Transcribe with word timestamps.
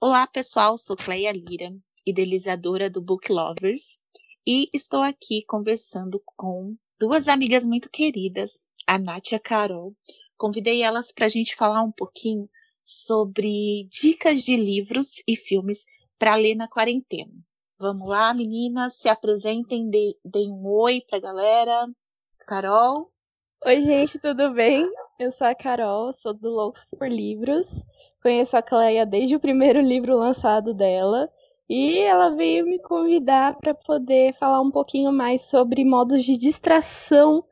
Olá, 0.00 0.26
pessoal. 0.26 0.76
Sou 0.76 0.96
Cleia 0.96 1.32
Lira, 1.32 1.72
idealizadora 2.04 2.90
do 2.90 3.00
Book 3.00 3.32
Lovers, 3.32 4.00
e 4.46 4.68
estou 4.74 5.00
aqui 5.00 5.44
conversando 5.46 6.22
com 6.36 6.76
duas 6.98 7.28
amigas 7.28 7.64
muito 7.64 7.88
queridas, 7.88 8.62
a 8.86 8.98
Nath 8.98 9.32
e 9.32 9.34
a 9.36 9.40
Carol. 9.40 9.94
Convidei 10.36 10.82
elas 10.82 11.12
para 11.12 11.26
a 11.26 11.28
gente 11.28 11.54
falar 11.54 11.82
um 11.82 11.92
pouquinho 11.92 12.48
sobre 12.82 13.88
dicas 13.90 14.42
de 14.42 14.56
livros 14.56 15.22
e 15.26 15.36
filmes 15.36 15.86
para 16.18 16.34
ler 16.34 16.56
na 16.56 16.68
quarentena. 16.68 17.32
Vamos 17.82 18.08
lá, 18.08 18.32
meninas, 18.32 18.94
se 18.94 19.08
apresentem, 19.08 19.90
deem 19.90 20.52
um 20.52 20.68
oi 20.68 21.00
para 21.00 21.18
a 21.18 21.20
galera. 21.20 21.90
Carol? 22.46 23.10
Oi, 23.66 23.82
gente, 23.82 24.20
tudo 24.20 24.52
bem? 24.52 24.88
Eu 25.18 25.32
sou 25.32 25.48
a 25.48 25.52
Carol, 25.52 26.12
sou 26.12 26.32
do 26.32 26.48
Loucos 26.48 26.84
por 26.96 27.08
Livros. 27.08 27.84
Conheço 28.22 28.56
a 28.56 28.62
Cleia 28.62 29.04
desde 29.04 29.34
o 29.34 29.40
primeiro 29.40 29.80
livro 29.80 30.16
lançado 30.16 30.72
dela 30.72 31.28
e 31.68 31.98
ela 31.98 32.30
veio 32.30 32.64
me 32.64 32.78
convidar 32.78 33.56
para 33.56 33.74
poder 33.74 34.32
falar 34.38 34.60
um 34.60 34.70
pouquinho 34.70 35.12
mais 35.12 35.42
sobre 35.46 35.84
modos 35.84 36.22
de 36.22 36.38
distração 36.38 37.44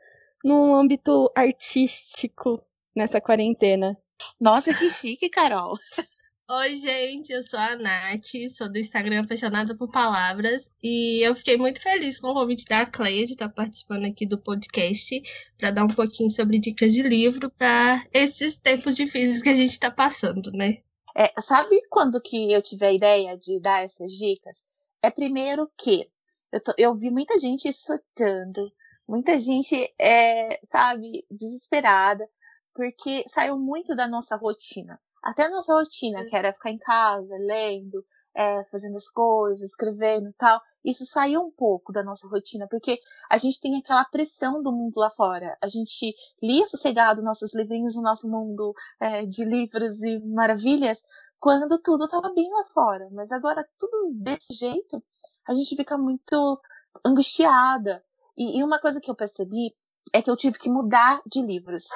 no 0.45 0.77
âmbito 0.77 1.29
artístico 1.35 2.62
nessa 2.95 3.21
quarentena. 3.21 3.99
Nossa, 4.41 4.73
que 4.73 4.88
chique, 4.91 5.29
Carol! 5.29 5.74
Oi, 6.52 6.74
gente, 6.74 7.32
eu 7.32 7.45
sou 7.45 7.60
a 7.60 7.77
Nath, 7.77 8.27
sou 8.56 8.68
do 8.68 8.77
Instagram 8.77 9.20
Apaixonada 9.20 9.72
por 9.77 9.88
Palavras 9.88 10.68
e 10.82 11.20
eu 11.24 11.32
fiquei 11.36 11.56
muito 11.56 11.80
feliz 11.80 12.18
com 12.18 12.26
o 12.26 12.34
convite 12.34 12.64
da 12.64 12.84
Cleia 12.84 13.24
de 13.24 13.34
estar 13.34 13.48
participando 13.50 14.04
aqui 14.06 14.26
do 14.26 14.36
podcast 14.36 15.23
para 15.56 15.70
dar 15.70 15.84
um 15.84 15.95
pouquinho 15.95 16.28
sobre 16.28 16.59
dicas 16.59 16.92
de 16.92 17.02
livro 17.02 17.52
para 17.52 18.04
esses 18.12 18.57
tempos 18.57 18.96
difíceis 18.96 19.40
que 19.40 19.48
a 19.48 19.54
gente 19.54 19.70
está 19.70 19.92
passando, 19.92 20.51
né? 20.51 20.79
É, 21.16 21.32
sabe 21.40 21.80
quando 21.88 22.20
que 22.20 22.52
eu 22.52 22.60
tive 22.60 22.85
a 22.85 22.92
ideia 22.92 23.38
de 23.38 23.60
dar 23.60 23.85
essas 23.85 24.10
dicas? 24.10 24.64
É 25.04 25.09
primeiro 25.09 25.70
que 25.79 26.10
eu, 26.51 26.60
tô, 26.60 26.74
eu 26.76 26.92
vi 26.92 27.12
muita 27.12 27.38
gente 27.38 27.73
surtando, 27.73 28.73
muita 29.07 29.38
gente, 29.38 29.88
é, 29.96 30.59
sabe, 30.64 31.24
desesperada, 31.30 32.29
porque 32.74 33.23
saiu 33.29 33.57
muito 33.57 33.95
da 33.95 34.09
nossa 34.09 34.35
rotina. 34.35 35.01
Até 35.23 35.45
a 35.45 35.51
nossa 35.51 35.74
rotina, 35.74 36.24
que 36.26 36.37
era 36.37 36.52
ficar 36.52 36.71
em 36.71 36.79
casa, 36.79 37.37
lendo, 37.37 38.04
é, 38.35 38.63
fazendo 38.65 38.96
as 38.96 39.09
coisas, 39.09 39.71
escrevendo 39.71 40.32
tal, 40.38 40.60
isso 40.85 41.04
saiu 41.04 41.43
um 41.43 41.51
pouco 41.51 41.93
da 41.93 42.02
nossa 42.02 42.29
rotina, 42.29 42.66
porque 42.68 43.01
a 43.29 43.37
gente 43.37 43.60
tem 43.60 43.76
aquela 43.76 44.04
pressão 44.04 44.63
do 44.63 44.73
mundo 44.73 44.95
lá 44.96 45.10
fora. 45.10 45.57
A 45.60 45.68
gente 45.68 46.15
lia 46.43 46.66
sossegado 46.66 47.23
nossos 47.23 47.54
livrinhos 47.54 47.96
no 47.96 48.02
nosso 48.02 48.29
mundo 48.29 48.74
é, 49.01 49.26
de 49.26 49.45
livros 49.45 50.02
e 50.02 50.18
maravilhas, 50.21 51.02
quando 51.38 51.79
tudo 51.79 52.04
estava 52.04 52.32
bem 52.32 52.51
lá 52.51 52.65
fora. 52.65 53.09
Mas 53.13 53.32
agora, 53.32 53.66
tudo 53.79 54.13
desse 54.15 54.54
jeito, 54.54 55.02
a 55.48 55.54
gente 55.54 55.74
fica 55.74 55.96
muito 55.96 56.60
angustiada. 57.04 58.04
E, 58.37 58.59
e 58.59 58.63
uma 58.63 58.79
coisa 58.79 59.01
que 59.01 59.10
eu 59.10 59.15
percebi 59.15 59.74
é 60.13 60.23
que 60.23 60.30
eu 60.30 60.37
tive 60.37 60.59
que 60.59 60.71
mudar 60.71 61.21
de 61.26 61.43
livros. 61.43 61.88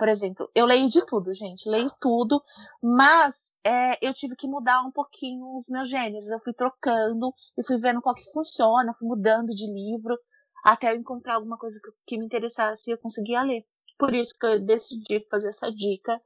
Por 0.00 0.08
exemplo, 0.08 0.50
eu 0.54 0.64
leio 0.64 0.88
de 0.88 1.04
tudo, 1.04 1.34
gente, 1.34 1.68
leio 1.68 1.92
tudo, 2.00 2.42
mas 2.82 3.52
é, 3.62 3.98
eu 4.00 4.14
tive 4.14 4.34
que 4.34 4.48
mudar 4.48 4.80
um 4.80 4.90
pouquinho 4.90 5.54
os 5.54 5.68
meus 5.68 5.90
gêneros. 5.90 6.30
Eu 6.30 6.40
fui 6.40 6.54
trocando 6.54 7.34
e 7.58 7.62
fui 7.62 7.76
vendo 7.76 8.00
qual 8.00 8.14
que 8.14 8.24
funciona, 8.32 8.94
fui 8.98 9.06
mudando 9.06 9.52
de 9.52 9.70
livro 9.70 10.18
até 10.64 10.90
eu 10.90 10.96
encontrar 10.96 11.34
alguma 11.34 11.58
coisa 11.58 11.78
que, 11.84 11.90
que 12.06 12.18
me 12.18 12.24
interessasse 12.24 12.90
e 12.90 12.94
eu 12.94 12.98
conseguia 12.98 13.42
ler. 13.42 13.62
Por 13.98 14.14
isso 14.14 14.32
que 14.40 14.46
eu 14.46 14.64
decidi 14.64 15.20
fazer 15.28 15.50
essa 15.50 15.70
dica 15.70 16.18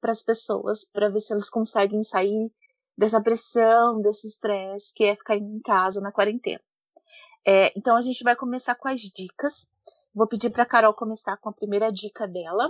para 0.00 0.10
as 0.10 0.24
pessoas, 0.24 0.84
para 0.84 1.08
ver 1.08 1.20
se 1.20 1.32
elas 1.32 1.48
conseguem 1.48 2.02
sair 2.02 2.52
dessa 2.98 3.22
pressão, 3.22 4.02
desse 4.02 4.26
estresse 4.26 4.92
que 4.92 5.04
é 5.04 5.14
ficar 5.14 5.36
em 5.36 5.60
casa 5.60 6.00
na 6.00 6.10
quarentena. 6.10 6.60
É, 7.46 7.72
então 7.78 7.94
a 7.94 8.00
gente 8.00 8.24
vai 8.24 8.34
começar 8.34 8.74
com 8.74 8.88
as 8.88 9.02
dicas. 9.02 9.68
Vou 10.12 10.26
pedir 10.26 10.50
para 10.50 10.66
Carol 10.66 10.92
começar 10.92 11.36
com 11.36 11.48
a 11.48 11.52
primeira 11.52 11.92
dica 11.92 12.26
dela. 12.26 12.68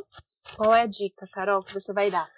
Qual 0.56 0.74
é 0.74 0.82
a 0.82 0.86
dica, 0.86 1.26
Carol, 1.32 1.62
que 1.62 1.72
você 1.72 1.92
vai 1.92 2.10
dar? 2.10 2.28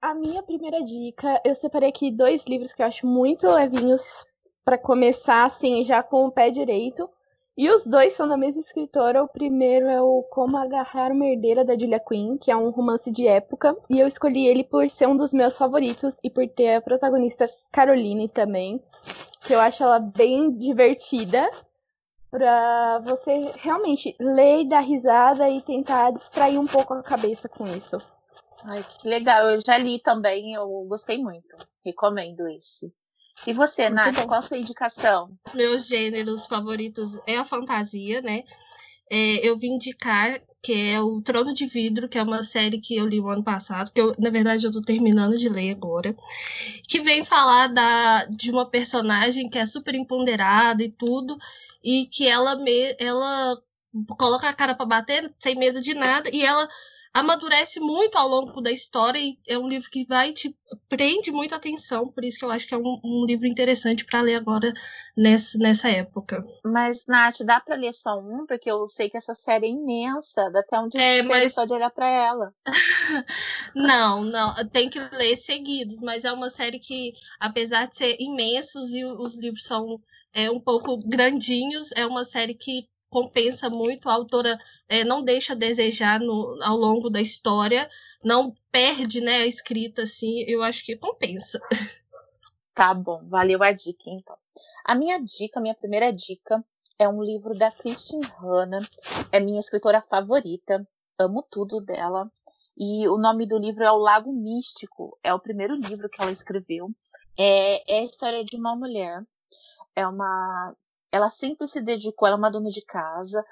A 0.00 0.14
minha 0.14 0.42
primeira 0.42 0.82
dica, 0.82 1.40
eu 1.44 1.54
separei 1.54 1.88
aqui 1.88 2.10
dois 2.10 2.44
livros 2.46 2.72
que 2.72 2.82
eu 2.82 2.86
acho 2.86 3.06
muito 3.06 3.48
levinhos 3.48 4.26
para 4.64 4.76
começar 4.76 5.44
assim, 5.44 5.84
já 5.84 6.02
com 6.02 6.26
o 6.26 6.32
pé 6.32 6.50
direito. 6.50 7.08
E 7.56 7.70
os 7.70 7.86
dois 7.86 8.12
são 8.14 8.26
da 8.26 8.36
mesma 8.36 8.60
escritora. 8.60 9.22
O 9.22 9.28
primeiro 9.28 9.86
é 9.86 10.02
o 10.02 10.24
Como 10.24 10.56
Agarrar 10.56 11.12
uma 11.12 11.26
Herdeira 11.26 11.64
da 11.64 11.78
Julia 11.78 12.00
Quinn, 12.00 12.36
que 12.36 12.50
é 12.50 12.56
um 12.56 12.70
romance 12.70 13.12
de 13.12 13.28
época. 13.28 13.76
E 13.88 14.00
eu 14.00 14.08
escolhi 14.08 14.46
ele 14.46 14.64
por 14.64 14.90
ser 14.90 15.06
um 15.06 15.16
dos 15.16 15.32
meus 15.32 15.56
favoritos 15.56 16.18
e 16.22 16.28
por 16.28 16.48
ter 16.48 16.74
a 16.74 16.82
protagonista 16.82 17.48
Caroline 17.70 18.28
também, 18.28 18.82
que 19.40 19.54
eu 19.54 19.60
acho 19.60 19.84
ela 19.84 20.00
bem 20.00 20.50
divertida 20.50 21.48
para 22.34 22.98
você 22.98 23.52
realmente 23.58 24.16
ler 24.18 24.62
e 24.62 24.68
dar 24.68 24.80
risada 24.80 25.48
e 25.48 25.62
tentar 25.62 26.10
distrair 26.10 26.58
um 26.58 26.66
pouco 26.66 26.92
a 26.92 27.00
cabeça 27.00 27.48
com 27.48 27.64
isso. 27.76 27.96
Ai, 28.64 28.82
que 28.82 29.08
legal. 29.08 29.50
Eu 29.50 29.60
já 29.64 29.78
li 29.78 30.00
também, 30.00 30.52
eu 30.52 30.66
gostei 30.88 31.16
muito. 31.16 31.56
Recomendo 31.84 32.48
esse. 32.48 32.92
E 33.46 33.52
você, 33.52 33.84
muito 33.84 33.94
Nath, 33.94 34.16
bom. 34.16 34.26
qual 34.26 34.38
a 34.38 34.42
sua 34.42 34.58
indicação? 34.58 35.30
Meus 35.54 35.86
gêneros 35.86 36.44
favoritos 36.46 37.20
é 37.24 37.36
a 37.36 37.44
fantasia, 37.44 38.20
né? 38.20 38.42
É, 39.08 39.46
eu 39.46 39.56
vim 39.56 39.74
indicar 39.74 40.40
que 40.60 40.72
é 40.72 41.00
o 41.00 41.20
Trono 41.20 41.54
de 41.54 41.66
Vidro, 41.66 42.08
que 42.08 42.18
é 42.18 42.22
uma 42.22 42.42
série 42.42 42.80
que 42.80 42.96
eu 42.96 43.06
li 43.06 43.20
o 43.20 43.28
ano 43.28 43.44
passado, 43.44 43.92
que 43.92 44.00
eu, 44.00 44.12
na 44.18 44.30
verdade, 44.30 44.66
eu 44.66 44.72
tô 44.72 44.80
terminando 44.80 45.36
de 45.36 45.48
ler 45.48 45.70
agora, 45.70 46.16
que 46.88 47.00
vem 47.00 47.22
falar 47.22 47.68
da, 47.68 48.24
de 48.24 48.50
uma 48.50 48.68
personagem 48.68 49.48
que 49.48 49.58
é 49.58 49.66
super 49.66 49.94
empoderada 49.94 50.82
e 50.82 50.90
tudo, 50.90 51.36
e 51.84 52.06
que 52.06 52.26
ela, 52.26 52.56
me, 52.56 52.96
ela 52.98 53.60
coloca 54.18 54.48
a 54.48 54.54
cara 54.54 54.74
para 54.74 54.86
bater 54.86 55.32
sem 55.38 55.54
medo 55.54 55.80
de 55.80 55.94
nada 55.94 56.30
e 56.32 56.42
ela 56.42 56.66
amadurece 57.14 57.78
muito 57.78 58.18
ao 58.18 58.26
longo 58.28 58.60
da 58.60 58.72
história 58.72 59.20
e 59.20 59.38
é 59.46 59.56
um 59.56 59.68
livro 59.68 59.88
que 59.88 60.04
vai 60.04 60.32
te 60.32 60.56
prende 60.88 61.30
muita 61.30 61.54
atenção, 61.54 62.08
por 62.08 62.24
isso 62.24 62.36
que 62.36 62.44
eu 62.44 62.50
acho 62.50 62.66
que 62.66 62.74
é 62.74 62.76
um, 62.76 63.00
um 63.04 63.24
livro 63.24 63.46
interessante 63.46 64.04
para 64.04 64.20
ler 64.20 64.34
agora 64.34 64.72
nessa, 65.16 65.56
nessa 65.58 65.88
época. 65.88 66.44
Mas, 66.64 67.06
Nath, 67.06 67.42
dá 67.44 67.60
para 67.60 67.76
ler 67.76 67.92
só 67.92 68.18
um? 68.18 68.44
Porque 68.44 68.68
eu 68.68 68.84
sei 68.88 69.08
que 69.08 69.16
essa 69.16 69.32
série 69.32 69.66
é 69.66 69.70
imensa, 69.70 70.50
dá 70.50 70.58
até 70.58 70.80
um 70.80 70.88
dia 70.88 71.00
é, 71.00 71.22
mas... 71.22 71.54
só 71.54 71.64
de 71.64 71.72
olhar 71.72 71.90
para 71.90 72.08
ela. 72.08 72.52
não, 73.76 74.24
não, 74.24 74.54
tem 74.68 74.90
que 74.90 74.98
ler 74.98 75.36
seguidos, 75.36 76.00
mas 76.00 76.24
é 76.24 76.32
uma 76.32 76.50
série 76.50 76.80
que, 76.80 77.12
apesar 77.38 77.86
de 77.86 77.96
ser 77.96 78.16
imensos 78.18 78.92
e 78.92 79.04
os 79.04 79.36
livros 79.36 79.64
são 79.64 80.00
é, 80.34 80.50
um 80.50 80.60
pouco 80.60 80.98
grandinhos, 80.98 81.92
é 81.92 82.04
uma 82.04 82.24
série 82.24 82.54
que 82.54 82.88
compensa 83.08 83.70
muito, 83.70 84.08
a 84.08 84.14
autora 84.14 84.58
é, 84.88 85.04
não 85.04 85.22
deixa 85.22 85.52
a 85.52 85.56
desejar 85.56 86.18
no, 86.18 86.58
ao 86.60 86.76
longo 86.76 87.08
da 87.08 87.20
história, 87.20 87.88
não 88.24 88.52
perde 88.72 89.20
né, 89.20 89.36
a 89.36 89.46
escrita, 89.46 90.02
assim, 90.02 90.42
eu 90.48 90.62
acho 90.62 90.84
que 90.84 90.96
compensa. 90.96 91.60
Tá 92.76 92.92
bom, 92.92 93.22
valeu 93.28 93.62
a 93.62 93.70
dica 93.70 94.02
então. 94.06 94.36
A 94.84 94.96
minha 94.96 95.22
dica, 95.22 95.60
minha 95.60 95.76
primeira 95.76 96.12
dica, 96.12 96.60
é 96.98 97.08
um 97.08 97.22
livro 97.22 97.56
da 97.56 97.70
Christine 97.70 98.26
Hanna, 98.40 98.80
é 99.30 99.38
minha 99.38 99.60
escritora 99.60 100.02
favorita, 100.02 100.84
amo 101.16 101.46
tudo 101.48 101.80
dela. 101.80 102.28
E 102.76 103.06
o 103.06 103.16
nome 103.16 103.46
do 103.46 103.58
livro 103.58 103.84
é 103.84 103.92
O 103.92 103.96
Lago 103.96 104.32
Místico, 104.32 105.16
é 105.22 105.32
o 105.32 105.38
primeiro 105.38 105.76
livro 105.76 106.08
que 106.08 106.20
ela 106.20 106.32
escreveu. 106.32 106.90
É, 107.38 107.94
é 107.94 108.00
a 108.00 108.04
história 108.04 108.44
de 108.44 108.56
uma 108.56 108.74
mulher 108.74 109.24
é 109.96 110.06
uma. 110.06 110.74
Ela 111.12 111.30
sempre 111.30 111.66
se 111.66 111.80
dedicou, 111.80 112.26
ela 112.26 112.36
é 112.36 112.38
uma 112.38 112.50
dona 112.50 112.70
de 112.70 112.82
casa, 112.82 113.44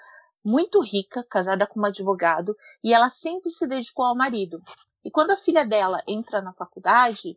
muito 0.45 0.81
rica, 0.81 1.25
casada 1.25 1.67
com 1.67 1.81
um 1.81 1.85
advogado, 1.85 2.57
e 2.83 2.93
ela 2.93 3.09
sempre 3.09 3.51
se 3.51 3.67
dedicou 3.67 4.05
ao 4.05 4.17
marido. 4.17 4.63
E 5.05 5.11
quando 5.11 5.33
a 5.33 5.37
filha 5.37 5.65
dela 5.65 6.03
entra 6.07 6.41
na 6.41 6.53
faculdade 6.53 7.37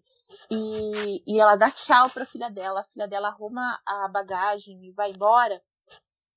e, 0.52 1.24
e 1.26 1.40
ela 1.40 1.56
dá 1.56 1.72
tchau 1.72 2.10
para 2.10 2.24
a 2.24 2.28
filha 2.28 2.50
dela, 2.50 2.82
a 2.82 2.84
filha 2.84 3.08
dela 3.08 3.30
arruma 3.30 3.80
a 3.86 4.08
bagagem 4.08 4.86
e 4.86 4.92
vai 4.92 5.12
embora 5.12 5.62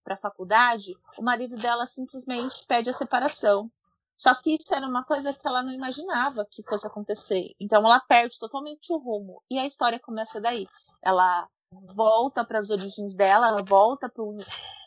para 0.02 0.14
a 0.14 0.18
faculdade, 0.18 0.96
o 1.18 1.22
marido 1.22 1.56
dela 1.56 1.86
simplesmente 1.86 2.64
pede 2.66 2.88
a 2.88 2.94
separação. 2.94 3.70
Só 4.16 4.34
que 4.34 4.54
isso 4.54 4.74
era 4.74 4.86
uma 4.86 5.04
coisa 5.04 5.34
que 5.34 5.46
ela 5.46 5.62
não 5.62 5.70
imaginava 5.70 6.46
que 6.50 6.62
fosse 6.62 6.86
acontecer. 6.86 7.54
Então 7.60 7.84
ela 7.84 8.00
perde 8.00 8.38
totalmente 8.38 8.92
o 8.92 8.96
rumo 8.96 9.42
e 9.50 9.58
a 9.58 9.66
história 9.66 10.00
começa 10.00 10.40
daí. 10.40 10.66
Ela 11.02 11.46
volta 11.72 12.44
para 12.44 12.58
as 12.58 12.70
origens 12.70 13.14
dela, 13.14 13.48
ela 13.48 13.62
volta 13.62 14.12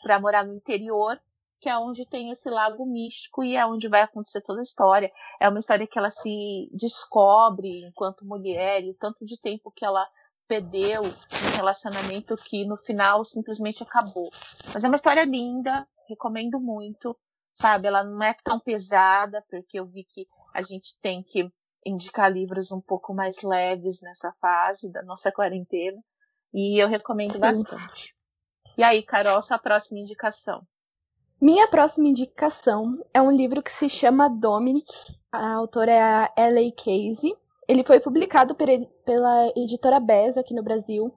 para 0.02 0.20
morar 0.20 0.44
no 0.44 0.54
interior, 0.54 1.20
que 1.60 1.68
é 1.68 1.76
onde 1.76 2.06
tem 2.06 2.30
esse 2.30 2.50
lago 2.50 2.84
místico 2.84 3.44
e 3.44 3.56
é 3.56 3.64
onde 3.64 3.88
vai 3.88 4.02
acontecer 4.02 4.40
toda 4.40 4.60
a 4.60 4.62
história. 4.62 5.12
É 5.40 5.48
uma 5.48 5.60
história 5.60 5.86
que 5.86 5.98
ela 5.98 6.10
se 6.10 6.68
descobre 6.72 7.84
enquanto 7.84 8.26
mulher 8.26 8.82
e 8.82 8.90
o 8.90 8.94
tanto 8.94 9.24
de 9.24 9.38
tempo 9.40 9.70
que 9.70 9.84
ela 9.84 10.06
perdeu 10.48 11.02
um 11.02 11.56
relacionamento 11.56 12.36
que 12.36 12.64
no 12.66 12.76
final 12.76 13.22
simplesmente 13.22 13.82
acabou. 13.82 14.30
Mas 14.72 14.82
é 14.82 14.88
uma 14.88 14.96
história 14.96 15.24
linda, 15.24 15.86
recomendo 16.08 16.60
muito, 16.60 17.16
sabe? 17.54 17.86
Ela 17.86 18.02
não 18.02 18.22
é 18.22 18.34
tão 18.42 18.58
pesada, 18.58 19.44
porque 19.48 19.78
eu 19.78 19.86
vi 19.86 20.04
que 20.04 20.26
a 20.52 20.62
gente 20.62 20.98
tem 21.00 21.22
que 21.22 21.48
indicar 21.86 22.30
livros 22.30 22.72
um 22.72 22.80
pouco 22.80 23.14
mais 23.14 23.42
leves 23.42 24.00
nessa 24.02 24.32
fase 24.40 24.90
da 24.90 25.02
nossa 25.02 25.30
quarentena. 25.30 26.02
E 26.52 26.82
eu 26.82 26.88
recomendo 26.88 27.38
bastante. 27.38 28.14
E 28.76 28.82
aí, 28.82 29.02
Carol, 29.02 29.40
sua 29.42 29.58
próxima 29.58 30.00
indicação? 30.00 30.62
Minha 31.40 31.66
próxima 31.66 32.08
indicação 32.08 33.04
é 33.12 33.20
um 33.20 33.32
livro 33.32 33.62
que 33.62 33.70
se 33.70 33.88
chama 33.88 34.28
Dominic. 34.28 34.92
A 35.30 35.54
autora 35.54 35.90
é 35.90 36.00
a 36.00 36.32
L.A. 36.36 36.70
Casey. 36.72 37.34
Ele 37.66 37.82
foi 37.82 38.00
publicado 38.00 38.54
pela 38.54 39.52
editora 39.56 39.98
Beza 39.98 40.40
aqui 40.40 40.54
no 40.54 40.62
Brasil. 40.62 41.12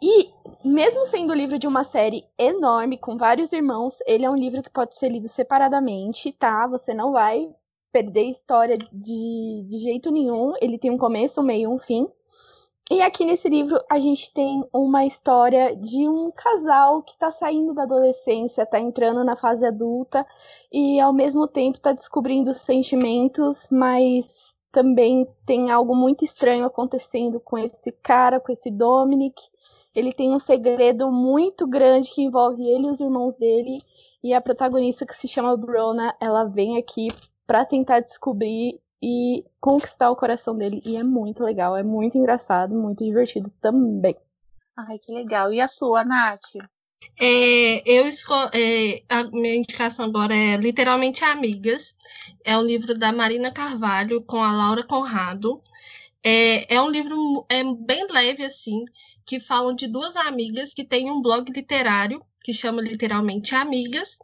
E, 0.00 0.30
mesmo 0.64 1.04
sendo 1.04 1.32
o 1.32 1.36
livro 1.36 1.58
de 1.58 1.66
uma 1.66 1.82
série 1.82 2.24
enorme, 2.38 2.96
com 2.96 3.16
vários 3.16 3.52
irmãos, 3.52 3.98
ele 4.06 4.24
é 4.24 4.30
um 4.30 4.36
livro 4.36 4.62
que 4.62 4.70
pode 4.70 4.96
ser 4.96 5.08
lido 5.08 5.28
separadamente, 5.28 6.32
tá? 6.32 6.66
Você 6.68 6.94
não 6.94 7.12
vai 7.12 7.52
perder 7.92 8.24
história 8.24 8.76
de, 8.76 9.66
de 9.68 9.76
jeito 9.78 10.10
nenhum. 10.10 10.54
Ele 10.60 10.78
tem 10.78 10.90
um 10.90 10.98
começo, 10.98 11.40
um 11.40 11.44
meio 11.44 11.62
e 11.62 11.66
um 11.74 11.78
fim. 11.78 12.08
E 12.90 13.02
aqui 13.02 13.22
nesse 13.26 13.50
livro 13.50 13.78
a 13.90 13.98
gente 13.98 14.32
tem 14.32 14.64
uma 14.72 15.04
história 15.04 15.76
de 15.76 16.08
um 16.08 16.30
casal 16.30 17.02
que 17.02 17.12
está 17.12 17.30
saindo 17.30 17.74
da 17.74 17.82
adolescência, 17.82 18.62
está 18.62 18.80
entrando 18.80 19.22
na 19.22 19.36
fase 19.36 19.66
adulta 19.66 20.26
e 20.72 20.98
ao 20.98 21.12
mesmo 21.12 21.46
tempo 21.46 21.76
está 21.76 21.92
descobrindo 21.92 22.54
sentimentos, 22.54 23.68
mas 23.70 24.56
também 24.72 25.28
tem 25.44 25.70
algo 25.70 25.94
muito 25.94 26.24
estranho 26.24 26.64
acontecendo 26.64 27.38
com 27.38 27.58
esse 27.58 27.92
cara, 27.92 28.40
com 28.40 28.50
esse 28.50 28.70
Dominic. 28.70 29.38
Ele 29.94 30.12
tem 30.12 30.32
um 30.32 30.38
segredo 30.38 31.12
muito 31.12 31.66
grande 31.66 32.10
que 32.10 32.22
envolve 32.22 32.62
ele 32.62 32.86
e 32.86 32.90
os 32.90 33.00
irmãos 33.00 33.34
dele. 33.34 33.82
E 34.22 34.32
a 34.32 34.40
protagonista, 34.40 35.04
que 35.04 35.14
se 35.14 35.28
chama 35.28 35.56
Brona, 35.56 36.16
ela 36.18 36.44
vem 36.44 36.78
aqui 36.78 37.08
para 37.46 37.66
tentar 37.66 38.00
descobrir 38.00 38.80
e 39.02 39.44
conquistar 39.60 40.10
o 40.10 40.16
coração 40.16 40.56
dele. 40.56 40.82
E 40.84 40.96
é 40.96 41.02
muito 41.02 41.42
legal, 41.42 41.76
é 41.76 41.82
muito 41.82 42.18
engraçado, 42.18 42.74
muito 42.74 43.04
divertido 43.04 43.52
também. 43.60 44.16
Ai, 44.76 44.98
que 44.98 45.12
legal. 45.12 45.52
E 45.52 45.60
a 45.60 45.68
sua, 45.68 46.04
Nath? 46.04 46.56
É, 47.20 47.82
eu 47.84 48.06
esco 48.06 48.32
é, 48.52 49.02
a 49.08 49.24
minha 49.24 49.56
indicação 49.56 50.04
agora 50.04 50.34
é 50.34 50.56
literalmente 50.56 51.24
Amigas. 51.24 51.96
É 52.44 52.56
um 52.56 52.62
livro 52.62 52.94
da 52.94 53.12
Marina 53.12 53.50
Carvalho 53.50 54.22
com 54.22 54.42
a 54.42 54.52
Laura 54.52 54.84
Conrado. 54.84 55.60
É, 56.22 56.74
é 56.74 56.80
um 56.80 56.90
livro 56.90 57.46
é 57.48 57.62
bem 57.64 58.06
leve 58.10 58.44
assim, 58.44 58.84
que 59.24 59.40
falam 59.40 59.74
de 59.74 59.86
duas 59.86 60.16
amigas 60.16 60.74
que 60.74 60.84
têm 60.84 61.10
um 61.10 61.20
blog 61.20 61.50
literário 61.50 62.22
que 62.42 62.52
chama 62.52 62.80
literalmente 62.80 63.54
Amigas 63.54 64.18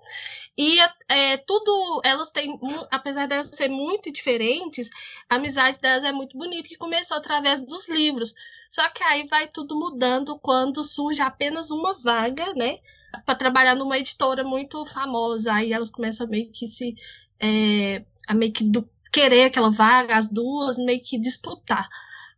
e 0.57 0.79
é, 1.09 1.37
tudo, 1.39 2.01
elas 2.05 2.31
têm, 2.31 2.59
apesar 2.91 3.27
de 3.27 3.35
elas 3.35 3.49
serem 3.49 3.77
muito 3.77 4.13
diferentes, 4.13 4.89
a 5.29 5.35
amizade 5.37 5.81
delas 5.81 6.05
é 6.05 6.13
muito 6.13 6.39
bonita, 6.39 6.69
que 6.69 6.77
começou 6.77 7.17
através 7.17 7.61
dos 7.61 7.89
livros. 7.89 8.35
Só 8.71 8.89
que 8.89 9.03
aí 9.03 9.27
vai 9.27 9.49
tudo 9.49 9.77
mudando 9.77 10.39
quando 10.39 10.85
surge 10.85 11.21
apenas 11.21 11.71
uma 11.71 11.95
vaga, 11.95 12.55
né? 12.55 12.79
Para 13.25 13.35
trabalhar 13.35 13.75
numa 13.75 13.99
editora 13.99 14.45
muito 14.45 14.85
famosa. 14.87 15.53
Aí 15.53 15.73
elas 15.73 15.91
começam 15.91 16.27
a 16.27 16.31
meio 16.31 16.51
que 16.53 16.69
se. 16.69 16.95
É, 17.41 18.05
a 18.29 18.35
meio 18.35 18.53
que 18.53 18.65
do, 18.65 18.89
querer 19.13 19.47
aquela 19.47 19.71
vaga, 19.71 20.17
as 20.17 20.29
duas, 20.29 20.79
meio 20.79 21.03
que 21.03 21.19
disputar 21.19 21.89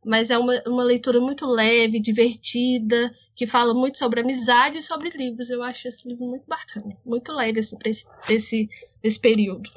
mas 0.07 0.31
é 0.31 0.39
uma, 0.39 0.63
uma 0.69 0.85
leitura 0.85 1.21
muito 1.21 1.45
leve, 1.47 1.99
divertida, 1.99 3.11
que 3.35 3.45
fala 3.45 3.75
muito 3.75 3.99
sobre 3.99 4.21
amizade 4.21 4.79
e 4.79 4.83
sobre 4.83 5.11
livros. 5.11 5.51
Eu 5.51 5.65
acho 5.65 5.89
esse 5.89 6.09
livro 6.09 6.25
muito 6.27 6.47
bacana, 6.47 6.89
muito 7.05 7.33
leve 7.33 7.59
assim, 7.59 7.77
para 7.77 7.91
esse, 7.91 8.07
esse, 8.29 8.69
esse 9.03 9.19
período. 9.19 9.69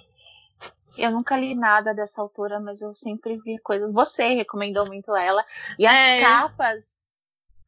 Eu 0.95 1.11
nunca 1.11 1.35
li 1.35 1.55
nada 1.55 1.95
dessa 1.95 2.21
autora, 2.21 2.59
mas 2.59 2.79
eu 2.79 2.93
sempre 2.93 3.39
vi 3.39 3.57
coisas. 3.57 3.91
Você 3.91 4.35
recomendou 4.35 4.85
muito 4.85 5.15
ela. 5.15 5.43
E 5.79 5.87
as 5.87 5.97
é... 5.97 6.21
capas, 6.21 6.85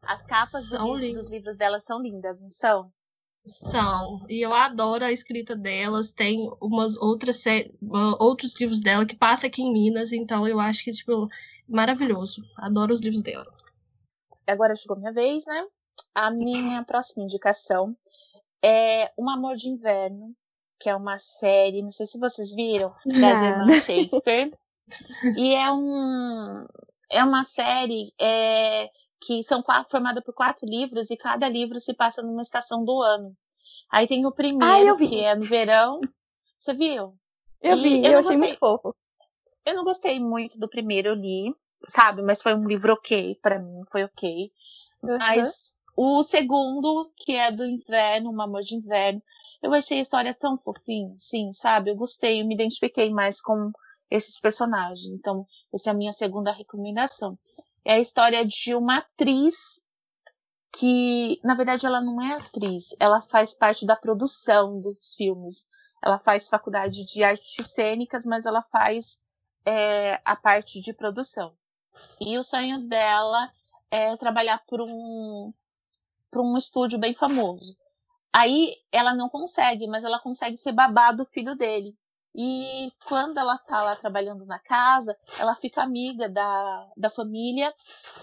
as 0.03 0.23
capas 0.27 0.69
do 0.69 0.95
livro, 0.95 1.17
dos 1.19 1.31
livros 1.31 1.57
dela 1.57 1.79
são 1.79 1.99
lindas, 1.99 2.41
não 2.41 2.49
são? 2.49 2.91
São. 3.43 4.23
E 4.29 4.39
eu 4.39 4.53
adoro 4.53 5.03
a 5.03 5.11
escrita 5.11 5.55
delas. 5.55 6.11
Tem 6.11 6.47
umas 6.61 6.95
outras 6.97 7.43
outros 8.19 8.53
livros 8.59 8.81
dela 8.81 9.03
que 9.03 9.15
passa 9.15 9.47
aqui 9.47 9.63
em 9.63 9.73
Minas, 9.73 10.13
então 10.13 10.47
eu 10.47 10.59
acho 10.59 10.83
que 10.83 10.91
tipo 10.91 11.27
maravilhoso. 11.71 12.43
Adoro 12.57 12.93
os 12.93 13.01
livros 13.01 13.21
dela. 13.21 13.45
Agora 14.47 14.75
chegou 14.75 14.97
minha 14.97 15.13
vez, 15.13 15.45
né? 15.45 15.65
A 16.13 16.29
minha 16.31 16.83
próxima 16.83 17.23
indicação 17.23 17.95
é 18.63 19.11
Um 19.17 19.29
Amor 19.29 19.55
de 19.55 19.69
Inverno, 19.69 20.35
que 20.79 20.89
é 20.89 20.95
uma 20.95 21.17
série, 21.17 21.81
não 21.81 21.91
sei 21.91 22.05
se 22.05 22.19
vocês 22.19 22.53
viram, 22.53 22.93
das 23.05 23.41
irmãs 23.41 23.85
Shakespeare. 23.85 24.51
e 25.37 25.53
é 25.53 25.71
um 25.71 26.65
é 27.09 27.23
uma 27.23 27.43
série 27.43 28.13
é, 28.19 28.89
que 29.19 29.43
são 29.43 29.61
quatro, 29.61 29.91
formada 29.91 30.21
por 30.21 30.33
quatro 30.33 30.65
livros 30.65 31.11
e 31.11 31.17
cada 31.17 31.47
livro 31.47 31.79
se 31.79 31.93
passa 31.93 32.21
numa 32.21 32.41
estação 32.41 32.83
do 32.83 33.01
ano. 33.01 33.35
Aí 33.91 34.07
tem 34.07 34.25
o 34.25 34.31
primeiro, 34.31 34.93
ah, 34.93 34.97
que 34.97 35.19
é 35.19 35.35
no 35.35 35.45
verão. 35.45 35.99
Você 36.57 36.73
viu? 36.73 37.15
Eu 37.61 37.77
e 37.77 37.81
vi, 37.81 37.97
eu, 37.97 38.13
eu 38.13 38.19
achei 38.19 38.21
gostei, 38.21 38.37
muito 38.37 38.57
fofo. 38.57 38.95
Eu 39.65 39.75
não 39.75 39.83
gostei 39.83 40.19
muito 40.19 40.59
do 40.59 40.67
primeiro, 40.67 41.09
eu 41.09 41.15
li, 41.15 41.55
sabe? 41.87 42.21
Mas 42.21 42.41
foi 42.41 42.53
um 42.53 42.67
livro 42.67 42.93
ok, 42.93 43.35
para 43.41 43.59
mim 43.59 43.83
foi 43.91 44.03
ok. 44.03 44.51
Uhum. 45.03 45.17
Mas 45.17 45.77
o 45.95 46.23
segundo, 46.23 47.11
que 47.17 47.35
é 47.35 47.51
do 47.51 47.65
inverno, 47.65 48.31
Um 48.31 48.41
Amor 48.41 48.61
de 48.61 48.75
Inverno, 48.75 49.21
eu 49.61 49.73
achei 49.73 49.99
a 49.99 50.01
história 50.01 50.33
tão 50.33 50.57
fofinha, 50.57 51.13
sim, 51.17 51.53
sabe? 51.53 51.91
Eu 51.91 51.95
gostei, 51.95 52.41
eu 52.41 52.45
me 52.45 52.55
identifiquei 52.55 53.11
mais 53.11 53.39
com 53.39 53.71
esses 54.09 54.39
personagens. 54.39 55.19
Então, 55.19 55.45
essa 55.73 55.89
é 55.89 55.91
a 55.91 55.95
minha 55.95 56.11
segunda 56.11 56.51
recomendação. 56.51 57.37
É 57.85 57.93
a 57.93 57.99
história 57.99 58.43
de 58.45 58.75
uma 58.75 58.97
atriz 58.97 59.81
que, 60.73 61.39
na 61.43 61.53
verdade, 61.53 61.85
ela 61.85 62.01
não 62.01 62.21
é 62.21 62.33
atriz, 62.33 62.95
ela 62.99 63.21
faz 63.21 63.53
parte 63.53 63.85
da 63.85 63.95
produção 63.95 64.79
dos 64.79 65.15
filmes. 65.15 65.67
Ela 66.03 66.17
faz 66.17 66.49
faculdade 66.49 67.05
de 67.05 67.23
artes 67.23 67.67
cênicas, 67.67 68.25
mas 68.25 68.45
ela 68.45 68.63
faz 68.71 69.21
é, 69.65 70.21
a 70.23 70.35
parte 70.35 70.79
de 70.81 70.93
produção. 70.93 71.53
E 72.19 72.37
o 72.37 72.43
sonho 72.43 72.87
dela 72.87 73.51
é 73.89 74.15
trabalhar 74.17 74.63
por 74.67 74.81
um, 74.81 75.53
por 76.29 76.41
um 76.41 76.57
estúdio 76.57 76.97
bem 76.99 77.13
famoso. 77.13 77.75
Aí 78.33 78.75
ela 78.91 79.13
não 79.13 79.27
consegue, 79.27 79.87
mas 79.87 80.03
ela 80.03 80.19
consegue 80.19 80.55
ser 80.55 80.71
babá 80.71 81.11
do 81.11 81.25
filho 81.25 81.55
dele. 81.55 81.95
E 82.33 82.91
quando 83.05 83.37
ela 83.37 83.57
tá 83.57 83.83
lá 83.83 83.95
trabalhando 83.95 84.45
na 84.45 84.57
casa, 84.57 85.17
ela 85.37 85.53
fica 85.53 85.83
amiga 85.83 86.29
da, 86.29 86.89
da 86.95 87.09
família 87.09 87.73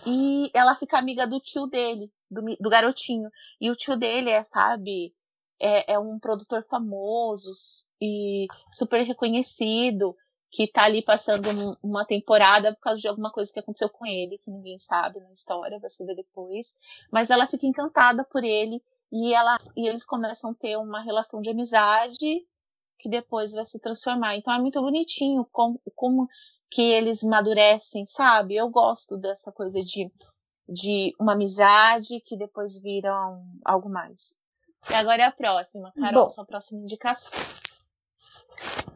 e 0.07 0.51
ela 0.55 0.75
fica 0.75 0.99
amiga 0.99 1.27
do 1.27 1.39
tio 1.39 1.67
dele, 1.67 2.11
do, 2.31 2.41
do 2.59 2.71
garotinho. 2.71 3.31
E 3.61 3.71
o 3.71 3.77
tio 3.77 3.97
dele 3.99 4.31
é, 4.31 4.43
sabe, 4.43 5.15
é, 5.61 5.93
é 5.93 5.99
um 5.99 6.19
produtor 6.19 6.65
famoso 6.71 7.53
e 8.01 8.47
super 8.73 9.03
reconhecido 9.03 10.17
que 10.51 10.67
tá 10.67 10.85
ali 10.85 11.03
passando 11.03 11.51
um, 11.51 11.77
uma 11.83 12.05
temporada 12.05 12.75
por 12.75 12.81
causa 12.81 13.01
de 13.01 13.09
alguma 13.09 13.31
coisa 13.31 13.53
que 13.53 13.59
aconteceu 13.61 13.89
com 13.89 14.07
ele, 14.07 14.39
que 14.39 14.51
ninguém 14.51 14.79
sabe 14.79 15.21
na 15.21 15.31
história, 15.31 15.79
você 15.79 16.05
vê 16.05 16.15
depois. 16.15 16.77
Mas 17.11 17.31
ela 17.31 17.47
fica 17.47 17.67
encantada 17.67 18.25
por 18.25 18.43
ele 18.43 18.83
e 19.13 19.35
ela 19.35 19.57
e 19.77 19.87
eles 19.87 20.05
começam 20.05 20.51
a 20.51 20.55
ter 20.55 20.77
uma 20.77 21.03
relação 21.03 21.41
de 21.41 21.51
amizade 21.51 22.47
que 22.99 23.09
depois 23.09 23.53
vai 23.53 23.65
se 23.65 23.79
transformar. 23.79 24.37
Então 24.37 24.53
é 24.53 24.59
muito 24.59 24.81
bonitinho 24.81 25.47
como, 25.53 25.81
como 25.95 26.29
que 26.71 26.83
eles 26.83 27.23
madurecem, 27.23 28.07
sabe? 28.07 28.57
Eu 28.57 28.69
gosto 28.69 29.17
dessa 29.17 29.53
coisa 29.53 29.83
de, 29.83 30.11
de 30.69 31.15
uma 31.21 31.33
amizade 31.33 32.21
que 32.21 32.37
depois 32.37 32.79
viram 32.79 33.45
algo 33.65 33.89
mais. 33.89 34.39
E 34.91 34.95
agora 34.95 35.23
é 35.23 35.27
a 35.27 35.33
próxima, 35.33 35.93
Carol, 35.93 36.25
Bom, 36.25 36.29
sua 36.29 36.47
próxima 36.47 36.81
indicação. 36.81 37.39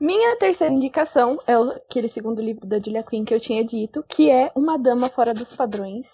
Minha 0.01 0.37
terceira 0.37 0.75
indicação 0.75 1.39
é 1.47 1.55
aquele 1.55 2.09
segundo 2.09 2.43
livro 2.43 2.67
da 2.67 2.79
Julia 2.79 3.03
Quinn 3.03 3.25
que 3.25 3.35
eu 3.35 3.41
tinha 3.41 3.65
dito, 3.65 4.05
que 4.09 4.31
é 4.31 4.51
Uma 4.55 4.79
Dama 4.79 5.09
Fora 5.09 5.33
dos 5.33 5.55
Padrões, 5.55 6.07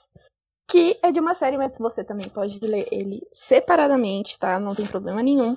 que 0.68 0.98
é 1.02 1.10
de 1.10 1.18
uma 1.18 1.34
série, 1.34 1.56
mas 1.56 1.78
você 1.78 2.04
também 2.04 2.28
pode 2.28 2.58
ler 2.60 2.86
ele 2.92 3.26
separadamente, 3.32 4.38
tá? 4.38 4.60
Não 4.60 4.74
tem 4.74 4.86
problema 4.86 5.22
nenhum. 5.22 5.56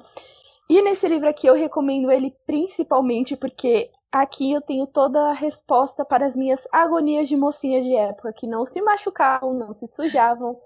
E 0.69 0.81
nesse 0.81 1.07
livro 1.07 1.27
aqui 1.27 1.47
eu 1.47 1.53
recomendo 1.53 2.09
ele 2.09 2.33
principalmente 2.45 3.35
porque 3.35 3.91
aqui 4.09 4.53
eu 4.53 4.61
tenho 4.61 4.87
toda 4.87 5.29
a 5.29 5.33
resposta 5.33 6.05
para 6.05 6.25
as 6.25 6.35
minhas 6.35 6.65
agonias 6.71 7.27
de 7.27 7.35
mocinha 7.35 7.81
de 7.81 7.93
época, 7.93 8.31
que 8.31 8.47
não 8.47 8.65
se 8.65 8.81
machucavam, 8.81 9.53
não 9.53 9.73
se 9.73 9.87
sujavam, 9.87 10.57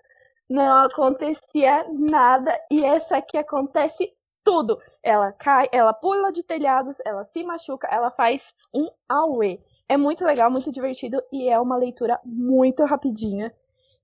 não 0.47 0.85
acontecia 0.85 1.87
nada, 1.91 2.55
e 2.69 2.85
essa 2.85 3.17
aqui 3.17 3.37
acontece 3.37 4.13
tudo. 4.45 4.79
Ela 5.03 5.33
cai, 5.33 5.67
ela 5.71 5.91
pula 5.91 6.31
de 6.31 6.43
telhados, 6.43 6.97
ela 7.03 7.25
se 7.25 7.43
machuca, 7.43 7.87
ela 7.91 8.11
faz 8.11 8.53
um 8.73 8.87
auê. 9.09 9.59
É 9.89 9.97
muito 9.97 10.23
legal, 10.23 10.49
muito 10.49 10.71
divertido 10.71 11.21
e 11.31 11.49
é 11.49 11.59
uma 11.59 11.75
leitura 11.75 12.19
muito 12.23 12.85
rapidinha. 12.85 13.53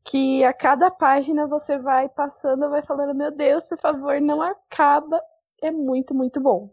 Que 0.04 0.44
a 0.44 0.52
cada 0.52 0.90
página 0.90 1.46
você 1.46 1.78
vai 1.78 2.10
passando, 2.10 2.70
vai 2.70 2.82
falando, 2.82 3.14
meu 3.16 3.32
Deus, 3.32 3.68
por 3.68 3.80
favor, 3.80 4.20
não 4.20 4.42
acaba. 4.42 5.22
é 5.62 5.70
muito, 5.72 6.14
muito 6.14 6.42
bom. 6.42 6.70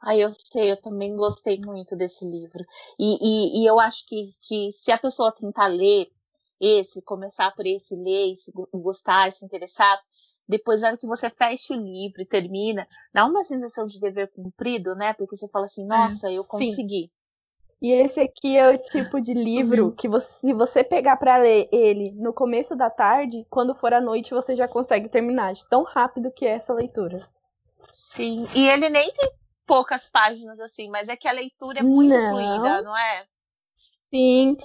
Ah, 0.00 0.16
eu 0.16 0.28
sei, 0.30 0.70
eu 0.70 0.80
também 0.80 1.16
gostei 1.16 1.60
muito 1.64 1.96
desse 1.96 2.24
livro. 2.24 2.64
E, 2.98 3.18
e, 3.60 3.62
e, 3.62 3.66
eu 3.66 3.78
acho 3.80 4.06
que, 4.06 4.22
que 4.46 4.72
se 4.72 4.92
a 4.92 4.98
pessoa 4.98 5.32
tentar 5.32 5.66
ler 5.68 6.10
esse, 6.60 7.02
começar 7.02 7.54
por 7.54 7.66
esse, 7.66 7.96
ler, 7.96 8.34
se 8.36 8.52
gostar, 8.72 9.30
se 9.32 9.44
interessar, 9.44 10.00
depois, 10.48 10.80
na 10.80 10.88
hora 10.88 10.96
que 10.96 11.06
você 11.06 11.28
fecha 11.28 11.74
o 11.74 11.76
livro 11.76 12.22
e 12.22 12.26
termina, 12.26 12.88
dá 13.12 13.26
uma 13.26 13.44
sensação 13.44 13.84
de 13.84 14.00
dever 14.00 14.28
cumprido, 14.28 14.94
né? 14.94 15.12
Porque 15.12 15.36
você 15.36 15.48
fala 15.48 15.66
assim, 15.66 15.84
é, 15.84 15.86
nossa, 15.86 16.32
eu 16.32 16.42
consegui. 16.44 17.02
Sim. 17.02 17.10
E 17.80 17.92
esse 17.92 18.18
aqui 18.18 18.56
é 18.56 18.68
o 18.68 18.78
tipo 18.78 19.20
de 19.20 19.32
livro 19.34 19.92
que 19.92 20.08
você, 20.08 20.40
se 20.40 20.52
você 20.52 20.82
pegar 20.82 21.16
para 21.16 21.36
ler 21.36 21.68
ele 21.70 22.10
no 22.12 22.32
começo 22.32 22.74
da 22.74 22.90
tarde, 22.90 23.46
quando 23.48 23.74
for 23.74 23.94
à 23.94 24.00
noite 24.00 24.34
você 24.34 24.56
já 24.56 24.66
consegue 24.66 25.08
terminar, 25.08 25.52
de 25.52 25.64
tão 25.68 25.84
rápido 25.84 26.32
que 26.32 26.44
é 26.44 26.54
essa 26.54 26.72
leitura. 26.72 27.28
Sim, 27.88 28.46
e 28.54 28.68
ele 28.68 28.88
nem 28.88 29.12
tem 29.12 29.30
poucas 29.64 30.08
páginas 30.08 30.58
assim, 30.58 30.90
mas 30.90 31.08
é 31.08 31.16
que 31.16 31.28
a 31.28 31.32
leitura 31.32 31.78
é 31.78 31.82
muito 31.82 32.12
não. 32.12 32.30
fluida, 32.30 32.82
não 32.82 32.96
é? 32.96 33.26
Sim, 33.76 34.56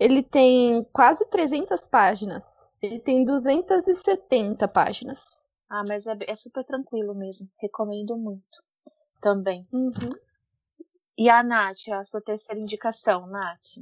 ele 0.00 0.22
tem 0.22 0.82
quase 0.92 1.24
300 1.26 1.86
páginas. 1.86 2.55
Ele 2.82 3.00
tem 3.00 3.24
270 3.24 4.68
páginas. 4.68 5.46
Ah, 5.68 5.82
mas 5.86 6.06
é, 6.06 6.16
é 6.26 6.34
super 6.34 6.64
tranquilo 6.64 7.14
mesmo. 7.14 7.48
Recomendo 7.60 8.16
muito. 8.16 8.62
Também. 9.20 9.66
Uhum. 9.72 9.92
E 11.18 11.30
a 11.30 11.42
Nath, 11.42 11.88
a 11.88 12.04
sua 12.04 12.20
terceira 12.20 12.60
indicação, 12.60 13.26
Nath? 13.26 13.78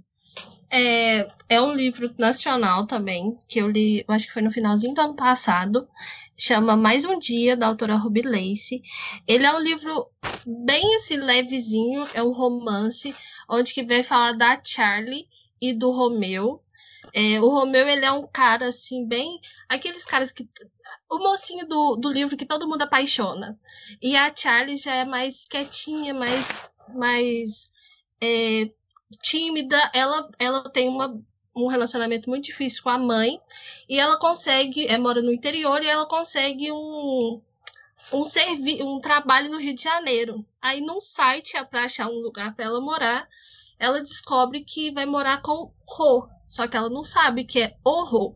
É, 0.71 1.31
é 1.49 1.61
um 1.61 1.75
livro 1.75 2.13
nacional 2.19 2.87
também, 2.87 3.39
que 3.49 3.61
eu 3.61 3.69
li, 3.69 4.05
eu 4.07 4.15
acho 4.15 4.27
que 4.27 4.33
foi 4.33 4.43
no 4.43 4.51
finalzinho 4.51 4.95
do 4.95 5.01
ano 5.01 5.15
passado. 5.15 5.89
Chama 6.37 6.77
Mais 6.77 7.05
um 7.05 7.19
Dia, 7.19 7.57
da 7.57 7.67
autora 7.67 7.95
Ruby 7.95 8.23
Lace. 8.23 8.83
Ele 9.27 9.45
é 9.45 9.53
um 9.53 9.61
livro 9.61 10.09
bem 10.47 10.97
assim, 10.97 11.17
levezinho, 11.17 12.07
é 12.13 12.23
um 12.23 12.33
romance, 12.33 13.15
onde 13.49 13.73
que 13.73 13.85
vai 13.85 14.03
falar 14.03 14.33
da 14.33 14.61
Charlie 14.65 15.29
e 15.61 15.73
do 15.73 15.91
Romeu. 15.91 16.61
É, 17.15 17.41
o 17.41 17.49
Romeu, 17.49 17.87
ele 17.89 18.05
é 18.05 18.11
um 18.11 18.27
cara, 18.27 18.67
assim, 18.67 19.07
bem... 19.07 19.41
Aqueles 19.69 20.05
caras 20.05 20.33
que... 20.33 20.49
O 21.09 21.19
mocinho 21.19 21.67
do, 21.67 21.97
do 21.97 22.11
livro 22.11 22.37
que 22.37 22.45
todo 22.45 22.69
mundo 22.69 22.83
apaixona. 22.83 23.59
E 24.03 24.17
a 24.17 24.35
Charlie 24.35 24.77
já 24.77 24.95
é 24.95 25.05
mais 25.05 25.47
quietinha, 25.47 26.13
mais 26.13 26.49
mais 26.89 27.73
é, 28.21 28.71
tímida, 29.23 29.91
ela, 29.95 30.31
ela 30.39 30.69
tem 30.71 30.89
uma, 30.89 31.21
um 31.55 31.67
relacionamento 31.67 32.29
muito 32.29 32.45
difícil 32.45 32.83
com 32.83 32.91
a 32.91 32.99
mãe 32.99 33.41
e 33.89 33.99
ela 33.99 34.19
consegue, 34.19 34.87
é, 34.87 34.99
mora 34.99 35.23
no 35.23 35.33
interior 35.33 35.83
e 35.83 35.89
ela 35.89 36.07
consegue 36.07 36.71
um, 36.73 37.41
um, 38.13 38.25
servi 38.25 38.83
um 38.83 39.01
trabalho 39.01 39.51
no 39.51 39.59
Rio 39.59 39.75
de 39.75 39.83
Janeiro. 39.83 40.45
Aí 40.61 40.81
num 40.81 41.01
site 41.01 41.57
é 41.57 41.65
para 41.65 41.85
achar 41.85 42.09
um 42.09 42.19
lugar 42.19 42.55
para 42.55 42.65
ela 42.67 42.81
morar, 42.81 43.29
ela 43.79 44.01
descobre 44.01 44.65
que 44.65 44.91
vai 44.91 45.07
morar 45.07 45.43
com 45.43 45.73
Ro, 45.87 46.29
só 46.49 46.67
que 46.67 46.77
ela 46.77 46.89
não 46.89 47.05
sabe 47.05 47.45
que 47.45 47.61
é 47.61 47.77
o 47.85 48.05
Ro. 48.05 48.35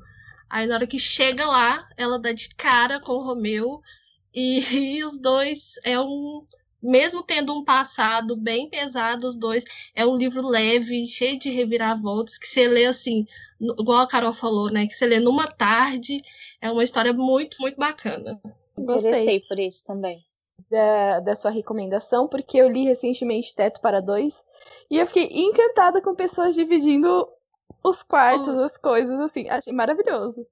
Aí 0.48 0.66
na 0.66 0.74
hora 0.74 0.86
que 0.86 0.98
chega 0.98 1.46
lá, 1.46 1.88
ela 1.96 2.18
dá 2.18 2.32
de 2.32 2.48
cara 2.54 3.00
com 3.00 3.12
o 3.12 3.22
Romeu 3.22 3.82
e, 4.34 4.60
e 4.98 5.04
os 5.04 5.18
dois 5.18 5.74
é 5.84 5.98
um 6.00 6.44
mesmo 6.82 7.22
tendo 7.22 7.52
um 7.52 7.64
passado 7.64 8.36
bem 8.36 8.68
pesado, 8.68 9.26
os 9.26 9.36
dois, 9.36 9.64
é 9.94 10.06
um 10.06 10.16
livro 10.16 10.46
leve, 10.46 11.06
cheio 11.06 11.38
de 11.38 11.50
reviravoltas, 11.50 12.38
que 12.38 12.46
você 12.46 12.68
lê 12.68 12.86
assim, 12.86 13.26
igual 13.60 13.98
a 13.98 14.06
Carol 14.06 14.32
falou, 14.32 14.70
né? 14.70 14.86
Que 14.86 14.94
você 14.94 15.06
lê 15.06 15.18
numa 15.18 15.46
tarde, 15.46 16.18
é 16.60 16.70
uma 16.70 16.84
história 16.84 17.12
muito, 17.12 17.56
muito 17.60 17.76
bacana. 17.76 18.40
Gostei 18.76 19.40
por 19.40 19.58
isso 19.58 19.84
também. 19.84 20.24
Da, 20.70 21.20
da 21.20 21.36
sua 21.36 21.50
recomendação, 21.50 22.28
porque 22.28 22.58
eu 22.58 22.68
li 22.68 22.84
recentemente 22.84 23.54
Teto 23.54 23.80
para 23.80 24.00
Dois, 24.00 24.44
e 24.90 24.98
eu 24.98 25.06
fiquei 25.06 25.28
encantada 25.32 26.00
com 26.00 26.14
pessoas 26.14 26.54
dividindo 26.54 27.28
os 27.82 28.02
quartos, 28.02 28.56
oh. 28.56 28.62
as 28.62 28.76
coisas, 28.76 29.18
assim, 29.20 29.48
achei 29.48 29.72
maravilhoso. 29.72 30.46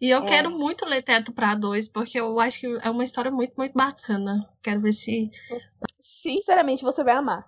E 0.00 0.10
eu 0.10 0.22
é. 0.22 0.26
quero 0.26 0.50
muito 0.50 0.84
ler 0.84 1.02
Teto 1.02 1.32
para 1.32 1.54
Dois, 1.54 1.88
porque 1.88 2.20
eu 2.20 2.38
acho 2.38 2.60
que 2.60 2.66
é 2.82 2.90
uma 2.90 3.04
história 3.04 3.30
muito, 3.30 3.54
muito 3.56 3.72
bacana. 3.72 4.48
Quero 4.62 4.80
ver 4.80 4.92
se. 4.92 5.30
Sinceramente, 6.00 6.84
você 6.84 7.02
vai 7.02 7.14
amar. 7.14 7.44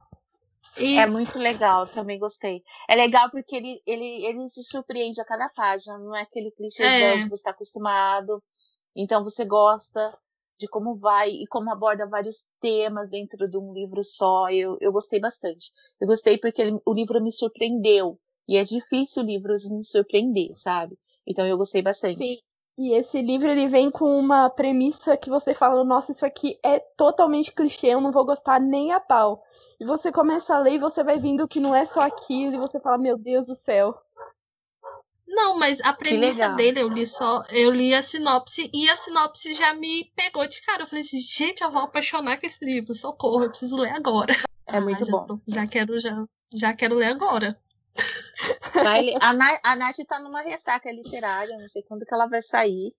E... 0.77 0.99
É 0.99 1.07
muito 1.07 1.39
legal, 1.39 1.87
também 1.87 2.19
gostei. 2.19 2.63
É 2.89 2.95
legal 2.95 3.31
porque 3.31 3.57
ele, 3.57 3.83
ele, 3.87 4.25
ele 4.25 4.49
se 4.49 4.63
surpreende 4.63 5.21
a 5.21 5.25
cada 5.25 5.49
página, 5.51 5.99
não 5.99 6.15
é 6.15 6.23
aquele 6.23 6.51
clichê 6.51 6.83
é. 6.83 7.23
que 7.23 7.29
você 7.29 7.35
está 7.35 7.51
acostumado. 7.51 8.43
Então 8.95 9.23
você 9.23 9.45
gosta 9.45 10.17
de 10.59 10.69
como 10.69 10.97
vai 10.97 11.31
e 11.31 11.47
como 11.47 11.73
aborda 11.73 12.07
vários 12.07 12.47
temas 12.61 13.09
dentro 13.09 13.47
de 13.47 13.57
um 13.57 13.73
livro 13.73 14.03
só. 14.03 14.49
Eu, 14.51 14.77
eu 14.81 14.93
gostei 14.93 15.21
bastante. 15.21 15.73
Eu 16.01 16.07
gostei 16.07 16.39
porque 16.39 16.63
ele, 16.63 16.79
o 16.85 16.93
livro 16.93 17.23
me 17.23 17.33
surpreendeu. 17.33 18.19
E 18.51 18.57
é 18.57 18.65
difícil 18.65 19.23
livros 19.23 19.71
me 19.71 19.85
surpreender, 19.85 20.51
sabe? 20.57 20.99
Então 21.25 21.47
eu 21.47 21.57
gostei 21.57 21.81
bastante. 21.81 22.17
Sim. 22.17 22.39
E 22.77 22.97
esse 22.97 23.23
livro 23.23 23.49
ele 23.49 23.69
vem 23.69 23.93
com 23.93 24.19
uma 24.19 24.51
premissa 24.51 25.17
que 25.17 25.31
você 25.31 25.55
fala, 25.55 25.85
nossa, 25.85 26.11
isso 26.11 26.27
aqui 26.27 26.59
é 26.61 26.81
totalmente 26.81 27.53
clichê, 27.53 27.89
eu 27.89 28.01
não 28.01 28.11
vou 28.11 28.25
gostar 28.25 28.59
nem 28.59 28.91
a 28.91 28.99
pau. 28.99 29.45
E 29.79 29.85
você 29.85 30.11
começa 30.11 30.53
a 30.53 30.59
ler 30.59 30.75
e 30.75 30.79
você 30.81 31.05
vai 31.05 31.21
vendo 31.21 31.47
que 31.47 31.61
não 31.61 31.77
é 31.77 31.85
só 31.85 32.01
aquilo, 32.01 32.55
e 32.55 32.59
você 32.59 32.81
fala, 32.81 32.99
meu 32.99 33.17
Deus 33.17 33.47
do 33.47 33.55
céu. 33.55 33.95
Não, 35.29 35.57
mas 35.57 35.81
a 35.83 35.93
premissa 35.93 36.49
dele, 36.49 36.81
eu 36.81 36.89
li 36.89 37.07
só, 37.07 37.45
eu 37.51 37.71
li 37.71 37.95
a 37.95 38.03
sinopse 38.03 38.69
e 38.75 38.89
a 38.91 38.97
sinopse 38.97 39.55
já 39.55 39.73
me 39.75 40.11
pegou 40.17 40.45
de 40.49 40.61
cara. 40.63 40.83
Eu 40.83 40.87
falei 40.89 41.05
assim, 41.05 41.19
gente, 41.19 41.63
eu 41.63 41.71
vou 41.71 41.83
apaixonar 41.83 42.41
com 42.41 42.47
esse 42.47 42.65
livro, 42.65 42.93
socorro, 42.95 43.45
eu 43.45 43.51
preciso 43.51 43.77
ler 43.77 43.93
agora. 43.93 44.35
É 44.67 44.81
muito 44.81 45.05
ah, 45.05 45.11
bom. 45.11 45.27
Tô, 45.27 45.41
já 45.47 45.67
quero, 45.69 46.01
já, 46.01 46.25
já 46.53 46.75
quero 46.75 46.97
ler 46.97 47.07
agora. 47.07 47.57
Vai, 48.75 49.15
a, 49.21 49.33
Na, 49.33 49.59
a 49.63 49.77
Nath 49.77 49.97
tá 50.07 50.19
numa 50.19 50.41
ressaca 50.43 50.91
literária, 50.91 51.57
não 51.59 51.69
sei 51.69 51.83
quando 51.83 52.05
que 52.05 52.15
ela 52.15 52.27
vai 52.27 52.43
sair. 52.43 52.95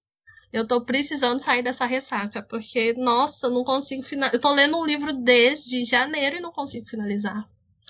Eu 0.51 0.67
tô 0.67 0.83
precisando 0.83 1.39
sair 1.39 1.63
dessa 1.63 1.85
ressaca, 1.85 2.43
porque, 2.43 2.93
nossa, 2.93 3.47
eu 3.47 3.51
não 3.51 3.63
consigo 3.63 4.03
finalizar. 4.03 4.35
Eu 4.35 4.41
tô 4.41 4.53
lendo 4.53 4.77
um 4.77 4.85
livro 4.85 5.13
desde 5.13 5.85
janeiro 5.85 6.37
e 6.37 6.41
não 6.41 6.51
consigo 6.51 6.85
finalizar. 6.85 7.47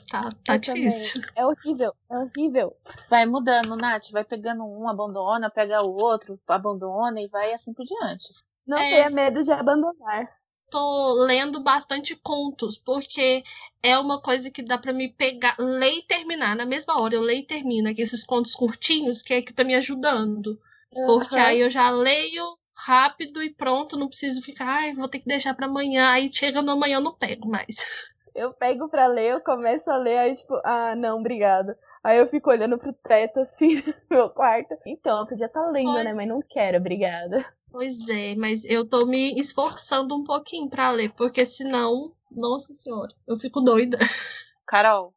Tá, 0.10 0.30
tá 0.44 0.58
difícil. 0.58 1.22
Também. 1.22 1.32
É 1.36 1.46
horrível, 1.46 1.96
é 2.10 2.18
horrível. 2.18 2.78
Vai 3.10 3.26
mudando, 3.26 3.76
Nath, 3.76 4.12
vai 4.12 4.24
pegando 4.24 4.64
um, 4.64 4.88
abandona, 4.88 5.50
pega 5.50 5.82
o 5.82 6.02
outro, 6.02 6.40
abandona 6.48 7.20
e 7.22 7.28
vai 7.28 7.54
assim 7.54 7.74
por 7.74 7.84
diante. 7.84 8.28
Não 8.68 8.78
é... 8.78 8.90
tenha 8.90 9.10
medo 9.10 9.42
de 9.42 9.52
abandonar 9.52 10.41
tô 10.72 11.26
lendo 11.26 11.62
bastante 11.62 12.16
contos, 12.16 12.78
porque 12.78 13.44
é 13.84 13.98
uma 14.00 14.22
coisa 14.22 14.50
que 14.50 14.64
dá 14.64 14.78
para 14.78 14.94
me 14.94 15.10
pegar, 15.10 15.56
ler 15.60 15.96
e 15.96 16.04
terminar. 16.04 16.56
Na 16.56 16.66
mesma 16.66 17.00
hora, 17.00 17.14
eu 17.14 17.22
leio 17.22 17.42
e 17.42 17.46
termino. 17.46 17.90
Aqui, 17.90 18.02
esses 18.02 18.24
contos 18.24 18.56
curtinhos, 18.56 19.22
que 19.22 19.34
é 19.34 19.42
que 19.42 19.54
tá 19.54 19.64
me 19.64 19.76
ajudando. 19.76 20.58
Uhum. 20.94 21.06
Porque 21.06 21.38
aí 21.38 21.60
eu 21.60 21.70
já 21.70 21.92
leio 21.92 22.44
rápido 22.74 23.44
e 23.44 23.54
pronto, 23.54 23.98
não 23.98 24.08
preciso 24.08 24.42
ficar, 24.42 24.66
ai, 24.68 24.94
vou 24.94 25.08
ter 25.08 25.20
que 25.20 25.28
deixar 25.28 25.54
para 25.54 25.68
amanhã. 25.68 26.10
Aí 26.10 26.32
chega 26.34 26.62
no 26.62 26.72
amanhã, 26.72 26.96
eu 26.96 27.02
não 27.02 27.14
pego 27.14 27.48
mais. 27.48 27.86
Eu 28.34 28.54
pego 28.54 28.88
pra 28.88 29.08
ler, 29.08 29.34
eu 29.34 29.42
começo 29.42 29.92
a 29.92 29.98
ler, 29.98 30.18
aí 30.18 30.36
tipo, 30.36 30.56
ah, 30.64 30.96
não, 30.96 31.20
obrigado. 31.20 31.76
Aí 32.04 32.18
eu 32.18 32.28
fico 32.28 32.50
olhando 32.50 32.78
pro 32.78 32.94
teto 32.94 33.42
assim 33.42 33.76
no 34.10 34.18
meu 34.18 34.30
quarto. 34.30 34.76
Então, 34.86 35.20
eu 35.20 35.28
podia 35.28 35.46
estar 35.46 35.62
tá 35.62 35.70
lendo, 35.70 35.92
pois... 35.92 36.04
né? 36.04 36.14
Mas 36.14 36.28
não 36.28 36.42
quero, 36.42 36.78
obrigada. 36.78 37.46
Pois 37.72 38.10
é, 38.10 38.36
mas 38.36 38.66
eu 38.66 38.88
tô 38.88 39.06
me 39.06 39.40
esforçando 39.40 40.14
um 40.14 40.24
pouquinho 40.24 40.70
para 40.70 40.92
ler, 40.92 41.14
porque 41.14 41.46
senão, 41.46 42.12
nossa 42.30 42.74
senhora, 42.74 43.14
eu 43.26 43.38
fico 43.38 43.62
doida. 43.62 43.98
Carol, 44.68 45.14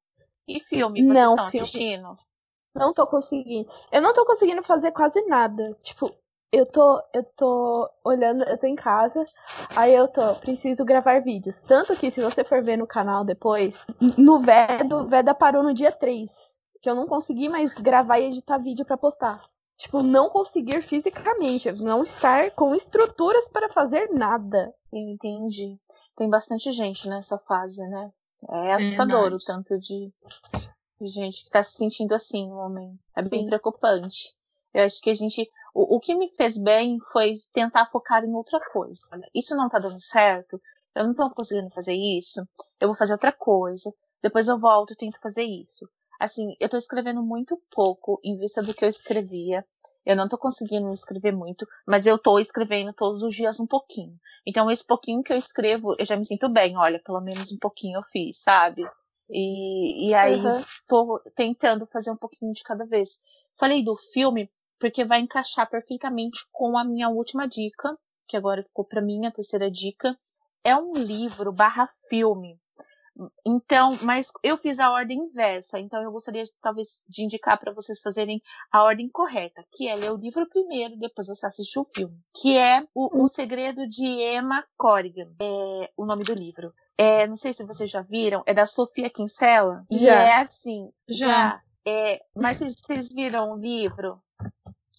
e 0.47 0.61
filme 0.61 1.03
vocês 1.03 1.15
não, 1.15 1.31
estão 1.31 1.51
filme. 1.51 1.67
assistindo? 1.67 2.17
Não 2.75 2.93
tô 2.93 3.07
conseguindo. 3.07 3.69
Eu 3.91 4.03
não 4.03 4.13
tô 4.13 4.25
conseguindo 4.25 4.63
fazer 4.63 4.93
quase 4.93 5.21
nada. 5.27 5.77
Tipo, 5.83 6.13
eu 6.53 6.67
tô, 6.67 7.03
eu 7.13 7.25
tô 7.37 7.91
olhando, 8.05 8.45
eu 8.45 8.57
tô 8.57 8.67
em 8.67 8.77
casa, 8.77 9.25
aí 9.75 9.93
eu 9.93 10.07
tô, 10.07 10.35
preciso 10.37 10.85
gravar 10.85 11.21
vídeos. 11.21 11.59
Tanto 11.61 11.97
que 11.97 12.11
se 12.11 12.21
você 12.21 12.45
for 12.45 12.63
ver 12.63 12.77
no 12.77 12.87
canal 12.87 13.25
depois, 13.25 13.85
no 14.17 14.39
Veda, 14.39 14.97
o 14.97 15.07
Veda 15.07 15.35
parou 15.35 15.63
no 15.63 15.75
dia 15.75 15.91
3. 15.91 16.54
Que 16.85 16.91
eu 16.91 16.95
não 16.95 17.09
consegui 17.09 17.49
mais 17.49 17.75
gravar 17.75 18.21
e 18.21 18.27
editar 18.27 18.59
vídeo 18.59 18.85
para 18.85 18.97
postar 18.97 19.43
tipo, 19.77 20.03
não 20.03 20.31
conseguir 20.31 20.83
fisicamente, 20.83 21.73
não 21.73 22.03
estar 22.03 22.51
com 22.53 22.75
estruturas 22.75 23.49
para 23.49 23.69
fazer 23.69 24.11
nada. 24.13 24.73
Eu 24.93 25.01
entendi. 25.01 25.79
Tem 26.17 26.29
bastante 26.29 26.71
gente 26.73 27.09
nessa 27.09 27.39
fase, 27.39 27.81
né? 27.89 28.13
É 28.49 28.75
assustador 28.75 29.33
o 29.33 29.39
tanto 29.39 29.79
de, 29.79 30.13
gente 31.01 31.45
que 31.45 31.51
tá 31.51 31.63
se 31.63 31.73
sentindo 31.73 32.15
assim 32.15 32.49
no 32.49 32.57
momento. 32.57 32.99
É 33.17 33.23
Sim. 33.23 33.31
bem 33.31 33.47
preocupante. 33.47 34.35
Eu 34.73 34.85
acho 34.85 35.01
que 35.01 35.11
a 35.11 35.15
gente. 35.15 35.51
O, 35.75 35.97
o 35.97 36.01
que 36.01 36.15
me 36.15 36.29
fez 36.29 36.59
bem 36.59 36.99
foi 37.13 37.39
tentar 37.53 37.87
focar 37.87 38.25
em 38.25 38.35
outra 38.35 38.61
coisa. 38.71 39.01
Isso 39.35 39.57
não 39.57 39.69
tá 39.69 39.79
dando 39.79 40.01
certo, 40.01 40.61
eu 40.95 41.05
não 41.05 41.15
tô 41.15 41.29
conseguindo 41.31 41.71
fazer 41.71 41.95
isso, 41.95 42.47
eu 42.79 42.89
vou 42.89 42.95
fazer 42.95 43.15
outra 43.15 43.33
coisa, 43.33 43.93
depois 44.23 44.47
eu 44.47 44.59
volto 44.59 44.93
e 44.93 44.97
tento 44.97 45.19
fazer 45.21 45.43
isso. 45.43 45.89
Assim, 46.19 46.57
eu 46.61 46.69
tô 46.69 46.77
escrevendo 46.77 47.23
muito 47.23 47.61
pouco 47.71 48.21
em 48.23 48.37
vista 48.37 48.63
do 48.63 48.73
que 48.73 48.85
eu 48.85 48.89
escrevia. 48.89 49.65
Eu 50.05 50.17
não 50.17 50.29
tô 50.29 50.39
conseguindo 50.39 50.93
escrever 50.93 51.33
muito, 51.33 51.67
mas 51.87 52.07
eu 52.07 52.19
tô 52.19 52.39
escrevendo 52.39 52.93
todos 52.93 53.23
os 53.23 53.35
dias 53.35 53.59
um 53.61 53.67
pouquinho. 53.67 54.19
Então, 54.47 54.71
esse 54.71 54.87
pouquinho 54.87 55.23
que 55.23 55.33
eu 55.33 55.39
escrevo, 55.39 55.95
eu 55.99 56.05
já 56.05 56.17
me 56.17 56.25
sinto 56.25 56.49
bem. 56.49 56.77
Olha, 56.77 57.01
pelo 57.01 57.21
menos 57.21 57.51
um 57.53 57.59
pouquinho 57.59 57.99
eu 57.99 58.03
fiz, 58.05 58.43
sabe? 58.43 58.83
E, 59.29 60.09
e 60.09 60.15
aí, 60.15 60.37
uhum. 60.37 60.63
tô 60.87 61.21
tentando 61.35 61.87
fazer 61.87 62.11
um 62.11 62.17
pouquinho 62.17 62.53
de 62.53 62.63
cada 62.63 62.85
vez. 62.85 63.19
Falei 63.59 63.83
do 63.83 63.97
filme 63.97 64.51
porque 64.79 65.05
vai 65.05 65.21
encaixar 65.21 65.69
perfeitamente 65.69 66.47
com 66.53 66.77
a 66.77 66.85
minha 66.85 67.09
última 67.09 67.49
dica, 67.49 67.97
que 68.29 68.37
agora 68.37 68.63
ficou 68.63 68.85
para 68.85 69.01
mim 69.01 69.27
a 69.27 69.31
terceira 69.31 69.71
dica. 69.71 70.17
É 70.63 70.77
um 70.77 70.93
livro 70.93 71.53
barra 71.53 71.87
filme 72.09 72.61
então, 73.47 73.97
mas 74.03 74.33
eu 74.43 74.57
fiz 74.57 74.81
a 74.81 74.91
ordem 74.91 75.19
inversa, 75.19 75.79
então 75.79 76.03
eu 76.03 76.11
gostaria 76.11 76.43
talvez 76.61 77.05
de 77.09 77.23
indicar 77.23 77.59
para 77.59 77.73
vocês 77.73 78.01
fazerem 78.01 78.43
a 78.73 78.83
ordem 78.83 79.09
correta, 79.09 79.65
que 79.73 79.89
é 79.89 79.95
ler 79.95 80.13
o 80.13 80.17
livro 80.17 80.49
primeiro, 80.49 80.99
depois 80.99 81.29
você 81.29 81.47
assistir 81.47 81.79
o 81.79 81.89
filme, 81.95 82.19
que 82.35 82.57
é 82.57 82.87
o, 82.95 83.23
o 83.23 83.29
Segredo 83.29 83.89
de 83.89 84.05
Emma 84.05 84.65
Corrigan, 84.77 85.31
é 85.41 85.91
o 85.97 86.05
nome 86.05 86.25
do 86.25 86.35
livro. 86.35 86.75
É, 86.99 87.27
não 87.27 87.37
sei 87.37 87.53
se 87.53 87.65
vocês 87.65 87.91
já 87.91 88.03
viram, 88.03 88.43
é 88.47 88.55
da 88.55 88.67
Sofia 88.67 89.11
Kinsella, 89.11 89.85
já. 89.91 89.99
e 89.99 90.09
é 90.09 90.37
assim, 90.37 90.91
já, 91.09 91.27
já 91.27 91.63
é, 91.87 92.23
mas 92.35 92.59
vocês, 92.59 92.75
vocês 92.79 93.09
viram 93.15 93.53
o 93.53 93.57
livro? 93.57 94.21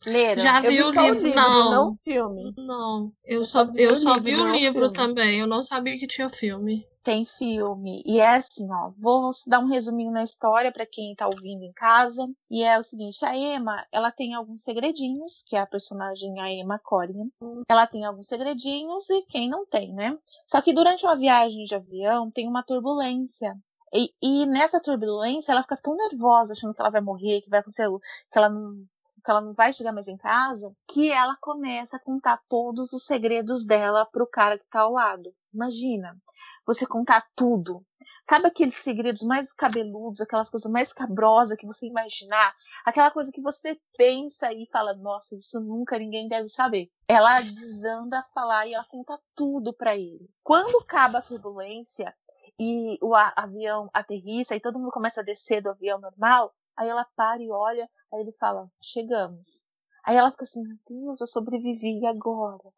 Leram? 0.05 0.41
Já 0.41 0.59
vi, 0.61 0.69
vi 0.69 0.83
o 0.83 0.89
livro, 0.89 1.25
livro, 1.25 1.35
não. 1.35 1.71
não 1.71 1.97
filme. 2.03 2.53
Não, 2.57 3.11
eu, 3.23 3.39
eu 3.39 3.45
só, 3.45 3.67
eu 3.75 3.95
só 3.95 4.19
vi 4.19 4.35
o 4.35 4.51
livro 4.51 4.91
também, 4.91 5.39
eu 5.39 5.47
não 5.47 5.63
sabia 5.63 5.97
que 5.97 6.07
tinha 6.07 6.29
filme 6.29 6.85
tem 7.05 7.23
filme. 7.23 8.01
E 8.03 8.19
é 8.19 8.35
assim, 8.35 8.67
ó, 8.71 8.91
vou 8.97 9.29
dar 9.45 9.59
um 9.59 9.67
resuminho 9.67 10.11
na 10.11 10.23
história 10.23 10.71
para 10.71 10.87
quem 10.87 11.13
tá 11.13 11.27
ouvindo 11.27 11.63
em 11.63 11.71
casa. 11.71 12.27
E 12.49 12.63
é 12.63 12.79
o 12.79 12.83
seguinte, 12.83 13.23
a 13.23 13.37
Emma, 13.37 13.85
ela 13.91 14.11
tem 14.11 14.33
alguns 14.33 14.63
segredinhos, 14.63 15.43
que 15.47 15.55
é 15.55 15.59
a 15.59 15.67
personagem 15.67 16.41
a 16.41 16.51
Emma 16.51 16.79
Corrigan. 16.79 17.29
Ela 17.69 17.85
tem 17.85 18.03
alguns 18.03 18.25
segredinhos 18.25 19.07
e 19.11 19.21
quem 19.27 19.47
não 19.47 19.67
tem, 19.67 19.93
né? 19.93 20.17
Só 20.47 20.59
que 20.61 20.73
durante 20.73 21.05
uma 21.05 21.15
viagem 21.15 21.63
de 21.63 21.75
avião 21.75 22.31
tem 22.31 22.47
uma 22.47 22.63
turbulência. 22.63 23.55
E, 23.93 24.11
e 24.19 24.45
nessa 24.47 24.81
turbulência 24.81 25.51
ela 25.51 25.61
fica 25.61 25.77
tão 25.77 25.95
nervosa, 25.95 26.53
achando 26.53 26.73
que 26.73 26.81
ela 26.81 26.89
vai 26.89 27.01
morrer, 27.01 27.41
que 27.41 27.51
vai 27.51 27.59
acontecer, 27.59 27.87
que 28.31 28.37
ela 28.37 28.49
não 28.49 28.83
que 29.23 29.31
ela 29.31 29.41
não 29.41 29.53
vai 29.53 29.73
chegar 29.73 29.91
mais 29.91 30.07
em 30.07 30.17
casa, 30.17 30.75
que 30.87 31.11
ela 31.11 31.37
começa 31.41 31.97
a 31.97 31.99
contar 31.99 32.41
todos 32.49 32.93
os 32.93 33.05
segredos 33.05 33.65
dela 33.65 34.05
pro 34.05 34.27
cara 34.27 34.57
que 34.57 34.65
tá 34.69 34.81
ao 34.81 34.91
lado. 34.91 35.33
Imagina, 35.53 36.17
você 36.65 36.85
contar 36.85 37.25
tudo. 37.35 37.85
Sabe 38.27 38.47
aqueles 38.47 38.75
segredos 38.75 39.21
mais 39.21 39.53
cabeludos, 39.53 40.19
aquelas 40.19 40.49
coisas 40.49 40.69
mais 40.71 40.91
cabrosas 40.91 41.55
que 41.55 41.67
você 41.67 41.85
imaginar? 41.85 42.55
Aquela 42.83 43.11
coisa 43.11 43.31
que 43.31 43.39
você 43.39 43.79
pensa 43.95 44.51
e 44.51 44.65
fala, 44.65 44.95
nossa, 44.95 45.35
isso 45.35 45.59
nunca 45.59 45.99
ninguém 45.99 46.27
deve 46.27 46.47
saber. 46.47 46.89
Ela 47.07 47.41
desanda 47.41 48.19
a 48.19 48.23
falar 48.23 48.65
e 48.65 48.73
ela 48.73 48.85
conta 48.85 49.19
tudo 49.35 49.71
para 49.71 49.95
ele. 49.95 50.27
Quando 50.43 50.79
acaba 50.79 51.19
a 51.19 51.21
turbulência 51.21 52.15
e 52.59 52.97
o 52.99 53.13
avião 53.13 53.91
aterrissa 53.93 54.55
e 54.55 54.59
todo 54.59 54.79
mundo 54.79 54.91
começa 54.91 55.21
a 55.21 55.23
descer 55.23 55.61
do 55.61 55.69
avião 55.69 55.99
normal, 55.99 56.51
aí 56.77 56.89
ela 56.89 57.05
para 57.15 57.41
e 57.41 57.49
olha, 57.51 57.89
aí 58.13 58.21
ele 58.21 58.31
fala, 58.33 58.69
chegamos. 58.81 59.65
Aí 60.05 60.15
ela 60.15 60.31
fica 60.31 60.43
assim, 60.43 60.61
meu 60.61 60.77
Deus, 60.87 61.21
eu 61.21 61.27
sobrevivi, 61.27 61.99
e 61.99 62.05
agora? 62.05 62.71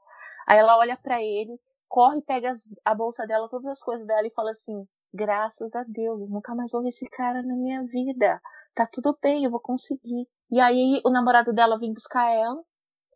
Aí 0.47 0.57
ela 0.57 0.77
olha 0.77 0.97
para 0.97 1.21
ele 1.21 1.59
corre, 1.87 2.21
pega 2.21 2.51
as, 2.51 2.69
a 2.85 2.93
bolsa 2.93 3.25
dela, 3.25 3.47
todas 3.49 3.67
as 3.67 3.81
coisas 3.81 4.05
dela 4.05 4.25
e 4.27 4.33
fala 4.33 4.51
assim: 4.51 4.87
graças 5.13 5.75
a 5.75 5.83
Deus, 5.83 6.29
nunca 6.29 6.53
mais 6.55 6.71
vou 6.71 6.81
ver 6.81 6.89
esse 6.89 7.09
cara 7.09 7.41
na 7.41 7.55
minha 7.55 7.83
vida. 7.83 8.41
Tá 8.75 8.85
tudo 8.85 9.17
bem, 9.21 9.43
eu 9.43 9.51
vou 9.51 9.59
conseguir. 9.59 10.27
E 10.51 10.59
aí 10.59 11.01
o 11.03 11.09
namorado 11.09 11.53
dela 11.53 11.79
vem 11.79 11.93
buscar 11.93 12.29
ela 12.31 12.61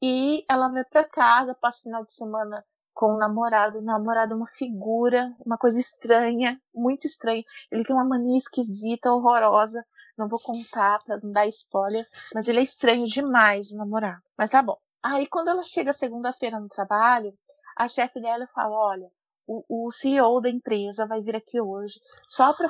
e 0.01 0.43
ela 0.50 0.69
vai 0.69 0.83
para 0.85 1.03
casa, 1.03 1.55
passa 1.55 1.79
o 1.79 1.83
final 1.83 2.03
de 2.03 2.13
semana 2.13 2.65
com 2.93 3.13
o 3.13 3.17
namorado. 3.17 3.79
O 3.79 3.81
namorado 3.81 4.33
é 4.33 4.38
uma 4.38 4.47
figura, 4.47 5.33
uma 5.45 5.57
coisa 5.57 5.79
estranha, 5.79 6.59
muito 6.73 7.05
estranha. 7.05 7.43
Ele 7.71 7.83
tem 7.83 7.95
uma 7.95 8.05
mania 8.05 8.38
esquisita, 8.38 9.13
horrorosa. 9.13 9.85
Não 10.17 10.27
vou 10.27 10.39
contar 10.39 11.00
pra 11.03 11.17
não 11.21 11.31
dar 11.31 11.47
spoiler, 11.47 12.07
mas 12.33 12.47
ele 12.47 12.59
é 12.59 12.63
estranho 12.63 13.05
demais, 13.05 13.71
o 13.71 13.77
namorado. 13.77 14.21
Mas 14.37 14.51
tá 14.51 14.61
bom. 14.61 14.77
Aí 15.03 15.27
quando 15.27 15.50
ela 15.50 15.63
chega 15.63 15.93
segunda-feira 15.93 16.59
no 16.59 16.67
trabalho, 16.67 17.33
a 17.75 17.87
chefe 17.87 18.21
dela 18.21 18.45
fala: 18.47 18.75
olha, 18.75 19.09
o, 19.47 19.87
o 19.87 19.91
CEO 19.91 20.39
da 20.41 20.50
empresa 20.50 21.07
vai 21.07 21.21
vir 21.21 21.35
aqui 21.35 21.59
hoje 21.59 22.00
só 22.27 22.53
para 22.53 22.69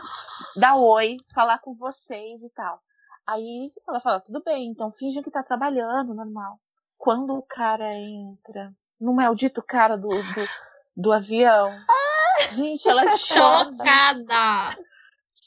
dar 0.56 0.76
oi, 0.76 1.18
falar 1.34 1.60
com 1.60 1.74
vocês 1.74 2.44
e 2.44 2.54
tal. 2.54 2.80
Aí 3.28 3.70
ela 3.88 4.00
fala: 4.00 4.22
tudo 4.22 4.42
bem, 4.44 4.70
então 4.70 4.92
finge 4.92 5.22
que 5.22 5.32
tá 5.32 5.44
trabalhando, 5.44 6.14
normal. 6.14 6.60
Quando 6.98 7.36
o 7.36 7.42
cara 7.42 7.94
entra 7.94 8.74
no 9.00 9.14
maldito 9.14 9.64
cara 9.64 9.98
do, 9.98 10.10
do, 10.10 10.48
do 10.96 11.12
avião. 11.12 11.70
Ah! 11.70 12.44
Gente, 12.54 12.88
ela 12.88 13.04
é 13.04 13.16
chocada 13.18 14.76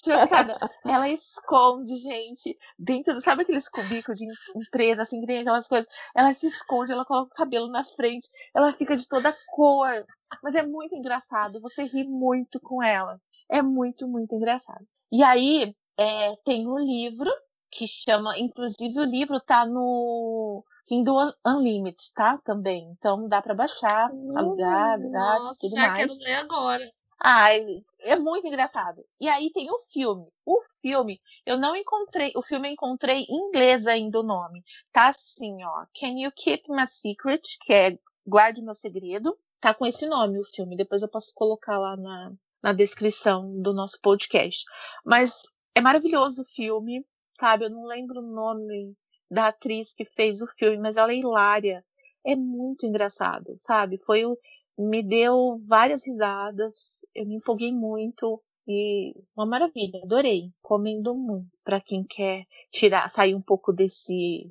chocada. 0.04 0.58
Ela 0.84 1.08
esconde, 1.08 1.96
gente, 1.96 2.56
dentro, 2.78 3.20
sabe 3.20 3.42
aqueles 3.42 3.68
cubículos 3.68 4.18
de 4.18 4.26
empresa, 4.54 5.02
assim, 5.02 5.20
que 5.20 5.26
tem 5.26 5.38
aquelas 5.38 5.66
coisas? 5.66 5.88
Ela 6.14 6.32
se 6.32 6.46
esconde, 6.46 6.92
ela 6.92 7.04
coloca 7.04 7.32
o 7.32 7.36
cabelo 7.36 7.68
na 7.68 7.84
frente, 7.84 8.28
ela 8.54 8.72
fica 8.72 8.96
de 8.96 9.08
toda 9.08 9.36
cor. 9.48 10.04
Mas 10.42 10.54
é 10.54 10.62
muito 10.62 10.94
engraçado, 10.94 11.60
você 11.60 11.84
ri 11.84 12.04
muito 12.04 12.60
com 12.60 12.82
ela. 12.82 13.20
É 13.50 13.62
muito, 13.62 14.08
muito 14.08 14.34
engraçado. 14.34 14.86
E 15.12 15.22
aí, 15.22 15.74
é, 15.96 16.36
tem 16.44 16.66
um 16.66 16.78
livro 16.78 17.30
que 17.70 17.86
chama, 17.86 18.38
inclusive 18.38 18.98
o 18.98 19.04
livro 19.04 19.40
tá 19.40 19.66
no 19.66 20.64
Kindle 20.86 21.32
Unlimited, 21.44 22.12
tá? 22.14 22.38
Também. 22.44 22.88
Então 22.96 23.28
dá 23.28 23.42
para 23.42 23.54
baixar, 23.54 24.10
alugar, 24.36 25.00
grátis, 25.00 25.58
tudo 25.58 25.74
já 25.74 25.88
mais. 25.88 26.18
quero 26.18 26.24
ler 26.24 26.34
agora. 26.34 26.92
Ai, 27.26 27.82
é 28.00 28.16
muito 28.16 28.46
engraçado. 28.46 29.02
E 29.18 29.30
aí 29.30 29.50
tem 29.50 29.70
o 29.70 29.78
filme. 29.78 30.30
O 30.44 30.60
filme, 30.82 31.18
eu 31.46 31.56
não 31.56 31.74
encontrei, 31.74 32.30
o 32.36 32.42
filme 32.42 32.68
eu 32.68 32.72
encontrei 32.74 33.24
em 33.26 33.48
inglês 33.48 33.86
ainda 33.86 34.20
o 34.20 34.22
nome. 34.22 34.62
Tá 34.92 35.08
assim, 35.08 35.64
ó. 35.64 35.86
Can 35.98 36.18
You 36.18 36.30
Keep 36.36 36.70
My 36.70 36.86
Secret? 36.86 37.40
Que 37.62 37.72
é 37.72 37.98
Guarde 38.26 38.60
Meu 38.60 38.74
Segredo. 38.74 39.38
Tá 39.58 39.72
com 39.72 39.86
esse 39.86 40.06
nome 40.06 40.38
o 40.38 40.44
filme. 40.44 40.76
Depois 40.76 41.00
eu 41.00 41.08
posso 41.08 41.32
colocar 41.34 41.78
lá 41.78 41.96
na, 41.96 42.30
na 42.62 42.72
descrição 42.74 43.58
do 43.58 43.72
nosso 43.72 43.98
podcast. 44.02 44.62
Mas 45.02 45.44
é 45.74 45.80
maravilhoso 45.80 46.42
o 46.42 46.54
filme, 46.54 47.06
sabe? 47.32 47.64
Eu 47.64 47.70
não 47.70 47.86
lembro 47.86 48.20
o 48.20 48.34
nome 48.34 48.94
da 49.30 49.46
atriz 49.46 49.94
que 49.94 50.04
fez 50.04 50.42
o 50.42 50.46
filme, 50.58 50.76
mas 50.76 50.98
ela 50.98 51.10
é 51.10 51.16
hilária. 51.16 51.82
É 52.22 52.36
muito 52.36 52.84
engraçado, 52.84 53.54
sabe? 53.56 53.96
Foi 53.96 54.26
o 54.26 54.36
me 54.78 55.02
deu 55.02 55.60
várias 55.66 56.06
risadas, 56.06 57.04
eu 57.14 57.26
me 57.26 57.36
empolguei 57.36 57.72
muito 57.72 58.42
e 58.66 59.14
uma 59.36 59.46
maravilha, 59.46 60.00
adorei, 60.02 60.50
comendo 60.62 61.14
muito 61.14 61.50
para 61.62 61.80
quem 61.80 62.02
quer 62.02 62.46
tirar, 62.70 63.08
sair 63.08 63.34
um 63.34 63.42
pouco 63.42 63.72
desse. 63.72 64.50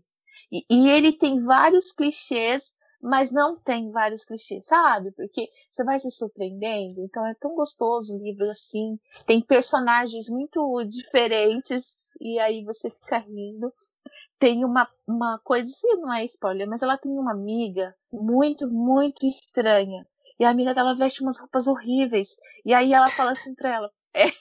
E, 0.52 0.66
e, 0.70 0.90
ele 0.90 1.12
tem 1.12 1.44
vários 1.44 1.92
clichês, 1.92 2.76
mas 3.02 3.32
não 3.32 3.58
tem 3.58 3.92
vários 3.92 4.24
clichês, 4.24 4.66
sabe? 4.66 5.12
Porque 5.12 5.50
você 5.70 5.84
vai 5.84 5.98
se 6.00 6.12
surpreendendo, 6.12 7.02
então 7.02 7.26
é 7.26 7.34
tão 7.34 7.56
gostoso 7.56 8.16
o 8.16 8.24
livro 8.24 8.50
assim, 8.50 9.00
tem 9.26 9.42
personagens 9.42 10.30
muito 10.30 10.84
diferentes 10.86 12.12
e 12.22 12.38
aí 12.40 12.64
você 12.64 12.90
fica 12.90 13.18
rindo 13.18 13.74
tem 14.44 14.66
uma, 14.66 14.86
uma 15.08 15.40
coisa, 15.40 15.70
isso 15.70 15.88
não 16.02 16.14
é 16.14 16.26
spoiler, 16.26 16.68
mas 16.68 16.84
ela 16.84 16.98
tem 16.98 17.14
uma 17.14 17.32
amiga 17.32 17.96
muito, 18.12 18.70
muito 18.70 19.26
estranha. 19.26 20.06
E 20.40 20.46
a 20.46 20.50
amiga 20.50 20.74
dela 20.74 20.96
veste 20.96 21.22
umas 21.22 21.40
roupas 21.40 21.68
horríveis. 21.68 22.36
E 22.66 22.74
aí 22.74 22.94
ela 22.94 23.10
fala 23.10 23.32
assim 23.32 23.54
pra 23.56 23.70
ela: 23.70 23.92
é, 24.14 24.32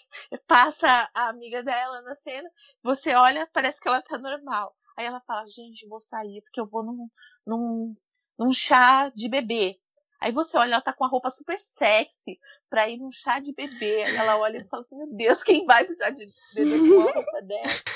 passa 0.47 1.11
a 1.15 1.29
amiga 1.29 1.63
dela 1.63 2.03
na 2.03 2.15
cena, 2.15 2.49
você 2.83 3.15
olha, 3.15 3.49
parece 3.53 3.81
que 3.81 3.89
ela 3.89 4.03
tá 4.03 4.19
normal. 4.19 4.75
Aí 4.97 5.07
ela 5.07 5.21
fala: 5.21 5.47
gente, 5.47 5.87
vou 5.89 6.01
sair 6.01 6.43
porque 6.43 6.61
eu 6.61 6.67
vou 6.67 6.83
num, 6.83 7.09
num, 7.47 7.97
num 8.39 8.53
chá 8.53 9.11
de 9.15 9.29
bebê. 9.29 9.79
Aí 10.21 10.31
você 10.31 10.57
olha, 10.57 10.75
ela 10.75 10.81
tá 10.81 10.93
com 10.93 11.03
uma 11.03 11.11
roupa 11.11 11.33
super 11.33 11.59
sexy 11.59 12.39
pra 12.71 12.89
ir 12.89 12.97
num 12.97 13.11
chá 13.11 13.41
de 13.41 13.53
bebê. 13.53 14.05
Aí 14.05 14.17
ela 14.17 14.39
olha 14.39 14.59
e 14.59 14.69
fala 14.69 14.83
assim: 14.83 14.97
Meu 14.97 15.13
Deus, 15.13 15.43
quem 15.43 15.67
vai 15.67 15.85
pro 15.85 15.97
chá 15.97 16.11
de 16.11 16.27
bebê 16.55 16.79
com 16.79 16.95
uma 16.95 17.11
roupa 17.11 17.43
dessa? 17.43 17.91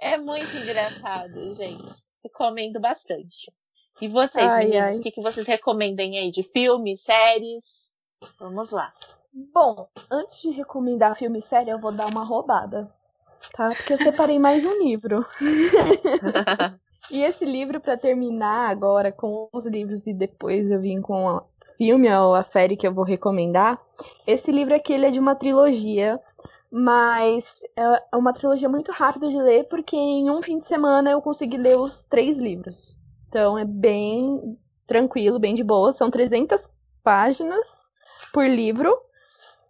É 0.00 0.16
muito 0.16 0.56
engraçado, 0.56 1.52
gente. 1.52 2.06
Recomendo 2.22 2.80
bastante. 2.80 3.52
E 4.00 4.08
vocês, 4.08 4.52
ai, 4.52 4.66
meninas, 4.66 4.98
o 4.98 5.02
que, 5.02 5.10
que 5.10 5.22
vocês 5.22 5.46
recomendem 5.46 6.18
aí 6.18 6.30
de 6.30 6.42
filmes, 6.42 7.00
séries? 7.00 7.94
Vamos 8.38 8.70
lá. 8.70 8.92
Bom, 9.54 9.88
antes 10.10 10.42
de 10.42 10.50
recomendar 10.50 11.16
filme 11.16 11.38
e 11.38 11.42
série, 11.42 11.70
eu 11.70 11.78
vou 11.78 11.92
dar 11.92 12.06
uma 12.06 12.24
roubada, 12.24 12.90
tá? 13.52 13.68
Porque 13.68 13.94
eu 13.94 13.98
separei 13.98 14.38
mais 14.38 14.64
um 14.64 14.78
livro. 14.78 15.24
e 17.10 17.22
esse 17.22 17.44
livro, 17.44 17.80
para 17.80 17.96
terminar 17.96 18.70
agora 18.70 19.10
com 19.10 19.48
os 19.52 19.66
livros 19.66 20.06
e 20.06 20.12
depois 20.12 20.70
eu 20.70 20.80
vim 20.80 21.00
com 21.00 21.26
o 21.26 21.42
filme 21.78 22.14
ou 22.14 22.34
a 22.34 22.42
série 22.42 22.76
que 22.76 22.86
eu 22.86 22.92
vou 22.92 23.04
recomendar, 23.04 23.80
esse 24.26 24.52
livro 24.52 24.74
aqui 24.74 24.92
ele 24.92 25.06
é 25.06 25.10
de 25.10 25.20
uma 25.20 25.34
trilogia 25.34 26.20
Mas 26.70 27.62
é 27.76 28.16
uma 28.16 28.32
trilogia 28.32 28.68
muito 28.68 28.92
rápida 28.92 29.28
de 29.28 29.38
ler, 29.38 29.64
porque 29.64 29.96
em 29.96 30.30
um 30.30 30.42
fim 30.42 30.58
de 30.58 30.64
semana 30.64 31.10
eu 31.10 31.22
consegui 31.22 31.56
ler 31.56 31.78
os 31.78 32.06
três 32.06 32.38
livros. 32.38 32.96
Então 33.28 33.58
é 33.58 33.64
bem 33.64 34.58
tranquilo, 34.86 35.38
bem 35.38 35.54
de 35.54 35.64
boa. 35.64 35.92
São 35.92 36.10
300 36.10 36.68
páginas 37.02 37.90
por 38.32 38.48
livro. 38.48 38.96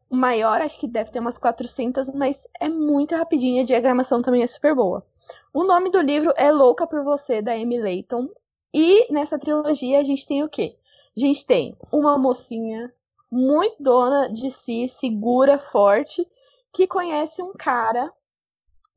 O 0.09 0.17
maior, 0.17 0.61
acho 0.61 0.79
que 0.79 0.87
deve 0.87 1.11
ter 1.11 1.19
umas 1.19 1.39
400, 1.39 2.15
mas 2.15 2.49
é 2.61 2.69
muito 2.69 3.17
rapidinho. 3.17 3.63
A 3.63 3.67
diagramação 3.67 4.23
também 4.23 4.43
é 4.43 4.47
super 4.47 4.75
boa. 4.75 5.05
O 5.53 5.65
nome 5.65 5.91
do 5.91 6.01
livro 6.01 6.33
é 6.37 6.53
Louca 6.53 6.87
por 6.87 7.03
Você, 7.03 7.43
da 7.43 7.53
Amy 7.53 7.81
Layton. 7.81 8.29
E 8.73 9.13
nessa 9.13 9.39
trilogia 9.39 9.99
a 9.99 10.05
gente 10.05 10.27
tem 10.27 10.45
o 10.45 10.49
quê? 10.49 10.77
A 11.17 11.21
gente 11.21 11.47
tem 11.47 11.77
uma 11.91 12.19
mocinha 12.19 12.93
muito 13.31 13.83
dona 13.83 14.29
de 14.29 14.51
si, 14.51 14.87
segura, 14.87 15.59
forte, 15.59 16.27
que 16.73 16.87
conhece 16.87 17.43
um 17.43 17.53
cara 17.53 18.13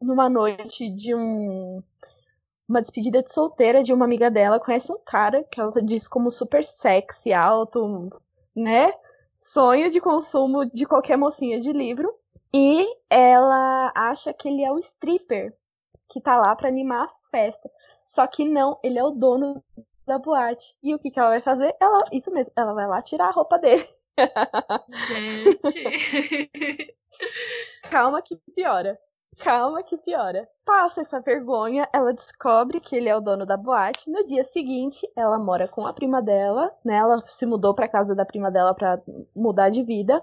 numa 0.02 0.30
noite 0.30 0.90
de 0.90 1.16
um 1.16 1.82
uma 2.70 2.82
despedida 2.82 3.24
de 3.24 3.34
solteira 3.34 3.84
de 3.84 3.92
uma 3.92 4.06
amiga 4.06 4.30
dela, 4.30 4.60
conhece 4.60 4.92
um 4.92 5.00
cara 5.04 5.44
que 5.46 5.60
ela 5.60 5.74
diz 5.82 6.08
como 6.08 6.30
super 6.30 6.64
sexy, 6.64 7.34
alto, 7.34 8.10
né? 8.56 8.94
Sonho 9.36 9.90
de 9.90 10.00
consumo 10.00 10.66
de 10.66 10.86
qualquer 10.86 11.18
mocinha 11.18 11.60
de 11.60 11.74
livro. 11.74 12.14
E 12.54 12.88
ela 13.10 13.92
acha 13.96 14.32
que 14.34 14.48
ele 14.48 14.64
é 14.64 14.72
o 14.72 14.78
stripper 14.80 15.54
que 16.08 16.22
tá 16.22 16.38
lá 16.38 16.56
para 16.56 16.68
animar 16.68 17.06
a 17.06 17.30
festa. 17.32 17.70
Só 18.04 18.28
que 18.28 18.46
não, 18.46 18.80
ele 18.84 19.00
é 19.00 19.04
o 19.04 19.12
dono 19.12 19.64
da 20.06 20.20
boate. 20.20 20.76
E 20.84 20.94
o 20.94 21.00
que, 21.00 21.10
que 21.10 21.20
ela 21.20 21.30
vai 21.30 21.42
fazer? 21.42 21.76
Ela, 21.80 22.04
isso 22.12 22.32
mesmo, 22.32 22.54
ela 22.56 22.74
vai 22.74 22.88
lá 22.88 23.02
tirar 23.02 23.30
a 23.30 23.32
roupa 23.32 23.58
dele. 23.58 23.88
Gente. 25.08 26.52
Calma 27.90 28.22
que 28.22 28.36
piora. 28.56 29.00
Calma 29.40 29.82
que 29.82 29.98
piora. 29.98 30.48
Passa 30.66 31.02
essa 31.02 31.20
vergonha, 31.20 31.88
ela 31.94 32.14
descobre 32.14 32.80
que 32.80 32.96
ele 32.96 33.08
é 33.08 33.16
o 33.16 33.22
dono 33.22 33.46
da 33.46 33.56
boate. 33.56 34.10
No 34.12 34.26
dia 34.26 34.44
seguinte, 34.44 35.10
ela 35.16 35.40
mora 35.40 35.68
com 35.68 35.88
a 35.88 35.94
prima 35.94 36.22
dela, 36.22 36.72
né? 36.84 36.96
Ela 36.96 37.24
se 37.26 37.46
mudou 37.46 37.74
para 37.74 37.88
casa 37.88 38.14
da 38.14 38.26
prima 38.26 38.52
dela 38.52 38.74
para 38.74 39.02
mudar 39.36 39.70
de 39.70 39.82
vida. 39.82 40.22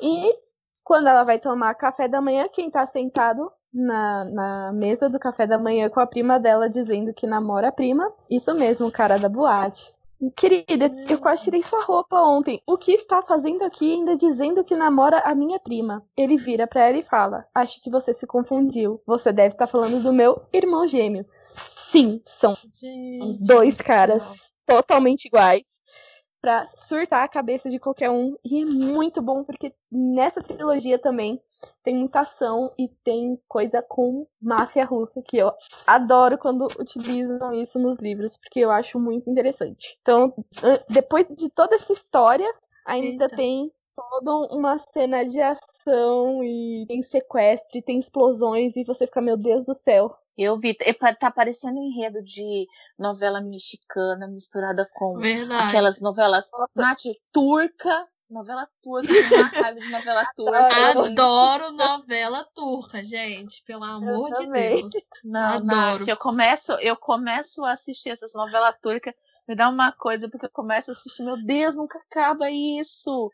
E 0.00 0.38
quando 0.84 1.08
ela 1.08 1.24
vai 1.24 1.38
tomar 1.38 1.74
café 1.74 2.06
da 2.06 2.20
manhã, 2.20 2.46
quem 2.52 2.70
tá 2.70 2.84
sentado 2.84 3.50
na, 3.72 4.24
na 4.24 4.72
mesa 4.72 5.08
do 5.08 5.18
café 5.18 5.46
da 5.46 5.58
manhã 5.58 5.88
com 5.88 6.00
a 6.00 6.06
prima 6.06 6.38
dela 6.38 6.68
dizendo 6.68 7.14
que 7.14 7.26
namora 7.26 7.68
a 7.68 7.72
prima? 7.72 8.12
Isso 8.30 8.54
mesmo, 8.54 8.86
o 8.86 8.92
cara 8.92 9.18
da 9.18 9.28
boate. 9.28 9.94
Querida, 10.36 10.90
eu 11.08 11.18
quase 11.18 11.44
tirei 11.44 11.62
sua 11.62 11.82
roupa 11.82 12.16
ontem. 12.20 12.62
O 12.66 12.78
que 12.78 12.92
está 12.92 13.22
fazendo 13.22 13.62
aqui 13.64 13.92
ainda 13.92 14.16
dizendo 14.16 14.62
que 14.62 14.76
namora 14.76 15.18
a 15.20 15.34
minha 15.34 15.58
prima? 15.58 16.04
Ele 16.16 16.36
vira 16.36 16.66
para 16.66 16.88
ela 16.88 16.98
e 16.98 17.02
fala: 17.02 17.44
Acho 17.54 17.80
que 17.82 17.90
você 17.90 18.14
se 18.14 18.26
confundiu. 18.26 19.00
Você 19.06 19.32
deve 19.32 19.54
estar 19.54 19.66
tá 19.66 19.72
falando 19.72 20.02
do 20.02 20.12
meu 20.12 20.40
irmão 20.52 20.86
gêmeo. 20.86 21.26
Sim, 21.90 22.22
são 22.24 22.54
Gente, 22.54 23.38
dois 23.44 23.78
caras 23.78 24.52
totalmente 24.64 25.26
iguais 25.26 25.81
para 26.42 26.66
surtar 26.76 27.22
a 27.22 27.28
cabeça 27.28 27.70
de 27.70 27.78
qualquer 27.78 28.10
um. 28.10 28.36
E 28.44 28.60
é 28.60 28.64
muito 28.64 29.22
bom 29.22 29.44
porque 29.44 29.72
nessa 29.90 30.42
trilogia 30.42 30.98
também 30.98 31.40
tem 31.84 31.94
muita 31.94 32.20
ação 32.20 32.72
e 32.76 32.88
tem 33.04 33.38
coisa 33.46 33.80
com 33.80 34.26
máfia 34.40 34.84
russa 34.84 35.22
que 35.22 35.36
eu 35.36 35.52
adoro 35.86 36.36
quando 36.36 36.66
utilizam 36.78 37.54
isso 37.54 37.78
nos 37.78 37.98
livros, 37.98 38.36
porque 38.36 38.58
eu 38.58 38.72
acho 38.72 38.98
muito 38.98 39.30
interessante. 39.30 39.96
Então, 40.02 40.34
depois 40.90 41.28
de 41.28 41.48
toda 41.48 41.76
essa 41.76 41.92
história, 41.92 42.52
ainda 42.84 43.26
Eita. 43.26 43.36
tem 43.36 43.70
toda 43.96 44.54
uma 44.54 44.78
cena 44.78 45.24
de 45.24 45.40
ação 45.40 46.42
e 46.42 46.84
tem 46.86 47.02
sequestro, 47.02 47.78
e 47.78 47.82
tem 47.82 47.98
explosões 47.98 48.76
e 48.76 48.84
você 48.84 49.06
fica, 49.06 49.20
meu 49.20 49.36
Deus 49.36 49.64
do 49.64 49.74
céu. 49.74 50.16
Eu 50.36 50.58
vi, 50.58 50.74
tá 51.20 51.30
parecendo 51.30 51.78
enredo 51.78 52.22
de 52.22 52.66
novela 52.98 53.40
mexicana 53.40 54.26
misturada 54.26 54.88
com 54.94 55.18
Verdade. 55.18 55.68
aquelas 55.68 56.00
novelas 56.00 56.50
Nath, 56.74 57.02
turca 57.30 58.08
Novela 58.32 58.66
turca, 58.82 59.12
uma 59.12 59.46
raiva 59.48 59.78
de 59.78 59.90
novela 59.90 60.24
turca. 60.34 60.90
Adoro 60.90 61.70
novela 61.72 62.48
turca, 62.54 63.04
gente. 63.04 63.62
Pelo 63.66 63.84
amor 63.84 64.32
de 64.32 64.46
Deus. 64.46 64.92
Não, 65.22 65.40
Adoro. 65.40 65.66
Nath, 65.66 66.08
eu 66.08 66.16
começo, 66.16 66.72
eu 66.80 66.96
começo 66.96 67.62
a 67.62 67.72
assistir 67.72 68.08
essas 68.08 68.32
novelas 68.32 68.74
turcas, 68.82 69.12
me 69.52 69.56
dá 69.56 69.68
uma 69.68 69.92
coisa, 69.92 70.28
porque 70.30 70.46
eu 70.46 70.50
começo 70.50 70.90
a 70.90 70.92
assistir, 70.92 71.22
meu 71.22 71.36
Deus, 71.44 71.76
nunca 71.76 71.98
acaba 71.98 72.50
isso. 72.50 73.30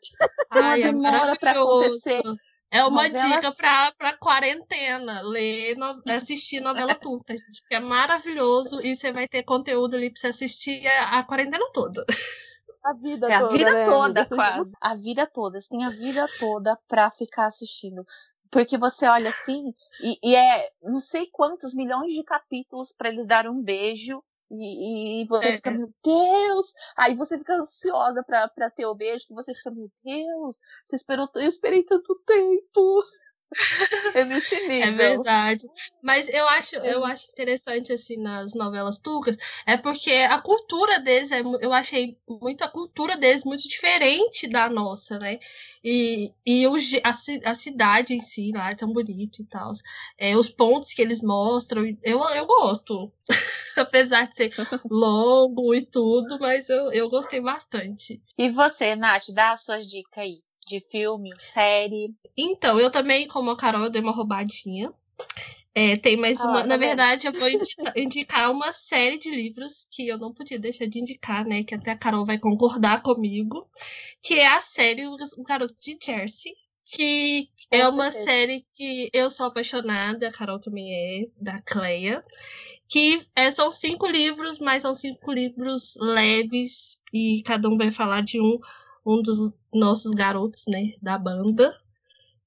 Ai, 0.49 0.83
é 0.83 0.91
demora 0.91 1.31
é 1.31 1.35
pra 1.37 1.51
acontecer. 1.51 2.21
É 2.71 2.83
uma 2.83 3.07
novela... 3.07 3.35
dica 3.35 3.51
pra, 3.53 3.91
pra 3.93 4.17
quarentena, 4.17 5.21
ler, 5.21 5.75
no... 5.75 6.01
assistir 6.13 6.59
novela 6.59 6.93
turca, 6.93 7.35
gente, 7.35 7.61
porque 7.61 7.75
é 7.75 7.79
maravilhoso 7.79 8.79
e 8.85 8.95
você 8.95 9.11
vai 9.11 9.27
ter 9.27 9.43
conteúdo 9.43 9.95
ali 9.95 10.11
pra 10.11 10.19
você 10.19 10.27
assistir 10.27 10.85
a, 10.85 11.19
a 11.19 11.23
quarentena 11.23 11.65
toda. 11.73 12.05
A 12.83 12.93
vida 12.93 13.27
é 13.27 13.39
toda. 13.39 13.47
A 13.47 13.51
vida 13.51 13.71
né, 13.71 13.85
toda, 13.85 14.25
quase. 14.25 14.73
A 14.79 14.95
vida 14.95 15.25
toda. 15.25 15.59
Você 15.59 15.69
tem 15.69 15.85
a 15.85 15.89
vida 15.89 16.27
toda 16.37 16.77
pra 16.87 17.09
ficar 17.09 17.47
assistindo. 17.47 18.05
Porque 18.51 18.77
você 18.77 19.07
olha 19.07 19.29
assim, 19.29 19.73
e, 20.03 20.19
e 20.23 20.35
é 20.35 20.69
não 20.83 20.99
sei 20.99 21.27
quantos 21.31 21.73
milhões 21.73 22.13
de 22.13 22.23
capítulos 22.23 22.91
para 22.91 23.09
eles 23.09 23.25
darem 23.25 23.49
um 23.49 23.61
beijo. 23.61 24.23
E, 24.51 25.21
e 25.21 25.25
você 25.25 25.49
é. 25.49 25.55
fica, 25.55 25.71
meu 25.71 25.93
Deus! 26.03 26.73
Aí 26.97 27.15
você 27.15 27.37
fica 27.37 27.55
ansiosa 27.55 28.23
pra, 28.23 28.47
pra 28.47 28.69
ter 28.69 28.85
o 28.85 28.95
beijo, 28.95 29.27
que 29.27 29.33
você 29.33 29.53
fica, 29.53 29.71
meu 29.71 29.91
Deus, 30.03 30.59
você 30.83 30.95
esperou, 30.95 31.29
eu 31.35 31.47
esperei 31.47 31.83
tanto 31.83 32.15
tempo. 32.25 33.03
É 34.15 34.23
nesse 34.25 34.55
é 34.55 34.67
nível. 34.67 34.87
É 34.87 34.91
verdade. 34.91 35.67
Mas 36.03 36.27
eu 36.29 36.47
acho, 36.49 36.75
eu 36.77 37.05
acho 37.05 37.29
interessante, 37.31 37.91
assim, 37.93 38.17
nas 38.17 38.53
novelas 38.53 38.99
turcas, 38.99 39.37
é 39.65 39.77
porque 39.77 40.11
a 40.11 40.39
cultura 40.41 40.99
deles, 40.99 41.31
é, 41.31 41.41
eu 41.41 41.73
achei 41.73 42.17
muito 42.27 42.63
a 42.63 42.67
cultura 42.67 43.15
deles 43.15 43.43
muito 43.43 43.67
diferente 43.67 44.47
da 44.47 44.69
nossa, 44.69 45.17
né? 45.19 45.39
E, 45.83 46.33
e 46.45 46.67
o, 46.67 46.75
a, 46.75 47.49
a 47.49 47.53
cidade 47.53 48.13
em 48.13 48.21
si 48.21 48.51
lá 48.53 48.71
é 48.71 48.75
tão 48.75 48.91
bonito 48.91 49.41
e 49.41 49.45
tal. 49.45 49.71
É, 50.17 50.35
os 50.35 50.49
pontos 50.49 50.93
que 50.93 51.01
eles 51.01 51.21
mostram, 51.21 51.85
eu, 52.03 52.19
eu 52.29 52.45
gosto. 52.45 53.11
Apesar 53.77 54.27
de 54.27 54.35
ser 54.35 54.51
longo 54.89 55.73
e 55.73 55.85
tudo, 55.85 56.37
mas 56.39 56.69
eu, 56.69 56.91
eu 56.91 57.09
gostei 57.09 57.39
bastante. 57.39 58.21
E 58.37 58.49
você, 58.49 58.95
Nath, 58.95 59.29
dá 59.29 59.51
as 59.51 59.63
suas 59.63 59.87
dicas 59.87 60.23
aí 60.23 60.41
de 60.69 60.79
filme, 60.91 61.31
série? 61.37 62.13
Então, 62.37 62.79
eu 62.79 62.91
também, 62.91 63.27
como 63.27 63.49
a 63.49 63.57
Carol, 63.57 63.85
eu 63.85 63.89
dei 63.89 64.01
uma 64.01 64.11
roubadinha. 64.11 64.93
É, 65.73 65.97
tem 65.97 66.15
mais 66.15 66.39
ah, 66.41 66.47
uma. 66.47 66.61
Tá 66.61 66.67
na 66.67 66.77
verdade, 66.77 67.27
eu 67.27 67.33
vou 67.33 67.49
indicar, 67.97 68.51
uma 68.51 68.71
série 68.71 69.17
de 69.17 69.29
livros 69.29 69.87
que 69.91 70.07
eu 70.07 70.17
não 70.17 70.33
podia 70.33 70.59
deixar 70.59 70.85
de 70.85 70.99
indicar, 70.99 71.45
né? 71.45 71.63
Que 71.63 71.75
até 71.75 71.91
a 71.91 71.97
Carol 71.97 72.25
vai 72.25 72.37
concordar 72.37 73.01
comigo. 73.01 73.67
Que 74.21 74.35
é 74.35 74.47
a 74.47 74.59
série 74.59 75.07
O 75.07 75.17
Garoto 75.47 75.75
de 75.81 75.97
Jersey. 76.01 76.53
Que 76.91 77.49
é 77.69 77.87
uma 77.87 78.09
série 78.09 78.65
que 78.75 79.11
eu 79.13 79.29
sou 79.29 79.45
apaixonada, 79.45 80.27
a 80.27 80.31
Carol 80.31 80.59
também 80.59 80.91
é, 80.91 81.27
da 81.39 81.61
Cleia. 81.61 82.23
Que 82.87 83.27
é, 83.35 83.51
são 83.51 83.69
cinco 83.69 84.07
livros, 84.07 84.57
mas 84.57 84.81
são 84.81 84.95
cinco 84.95 85.31
livros 85.31 85.95
leves, 86.01 86.99
e 87.13 87.43
cada 87.43 87.69
um 87.69 87.77
vai 87.77 87.91
falar 87.91 88.21
de 88.21 88.41
um 88.41 88.57
um 89.09 89.21
dos 89.21 89.51
nossos 89.73 90.11
garotos, 90.11 90.65
né, 90.67 90.93
da 91.01 91.17
banda. 91.17 91.75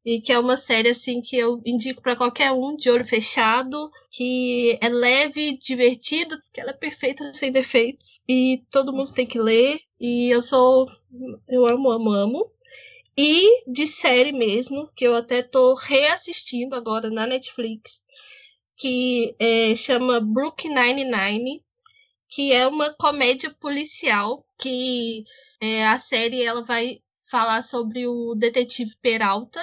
E 0.05 0.21
que 0.21 0.33
é 0.33 0.39
uma 0.39 0.57
série 0.57 0.89
assim 0.89 1.21
que 1.21 1.37
eu 1.37 1.63
indico 1.65 2.03
para 2.03 2.17
qualquer 2.17 2.51
um 2.51 2.77
de 2.77 2.91
olho 2.91 3.05
fechado, 3.05 3.91
que 4.11 4.77
é 4.81 4.89
leve, 4.89 5.57
divertido, 5.59 6.43
que 6.53 6.61
ela 6.61 6.71
é 6.71 6.75
perfeita 6.75 7.33
sem 7.35 7.53
defeitos 7.53 8.21
e 8.29 8.65
todo 8.71 8.93
mundo 8.93 9.13
tem 9.13 9.25
que 9.27 9.39
ler. 9.39 9.81
E 10.01 10.29
eu 10.29 10.43
sou 10.43 10.89
eu 11.49 11.67
amo, 11.67 11.91
amo, 11.91 12.11
amo. 12.11 12.51
E 13.17 13.71
de 13.71 13.87
série 13.87 14.33
mesmo, 14.33 14.89
que 14.97 15.07
eu 15.07 15.15
até 15.15 15.43
tô 15.43 15.75
reassistindo 15.75 16.75
agora 16.75 17.11
na 17.11 17.27
Netflix, 17.27 18.03
que 18.77 19.37
é, 19.39 19.75
chama 19.77 20.19
Brook 20.19 20.69
99, 20.69 21.63
que 22.29 22.53
é 22.53 22.67
uma 22.67 22.91
comédia 22.95 23.55
policial 23.61 24.45
que 24.59 25.25
é, 25.63 25.87
a 25.87 25.97
série 25.97 26.43
ela 26.43 26.65
vai 26.65 27.01
falar 27.31 27.63
sobre 27.63 28.05
o 28.09 28.35
detetive 28.35 28.97
Peralta, 29.01 29.61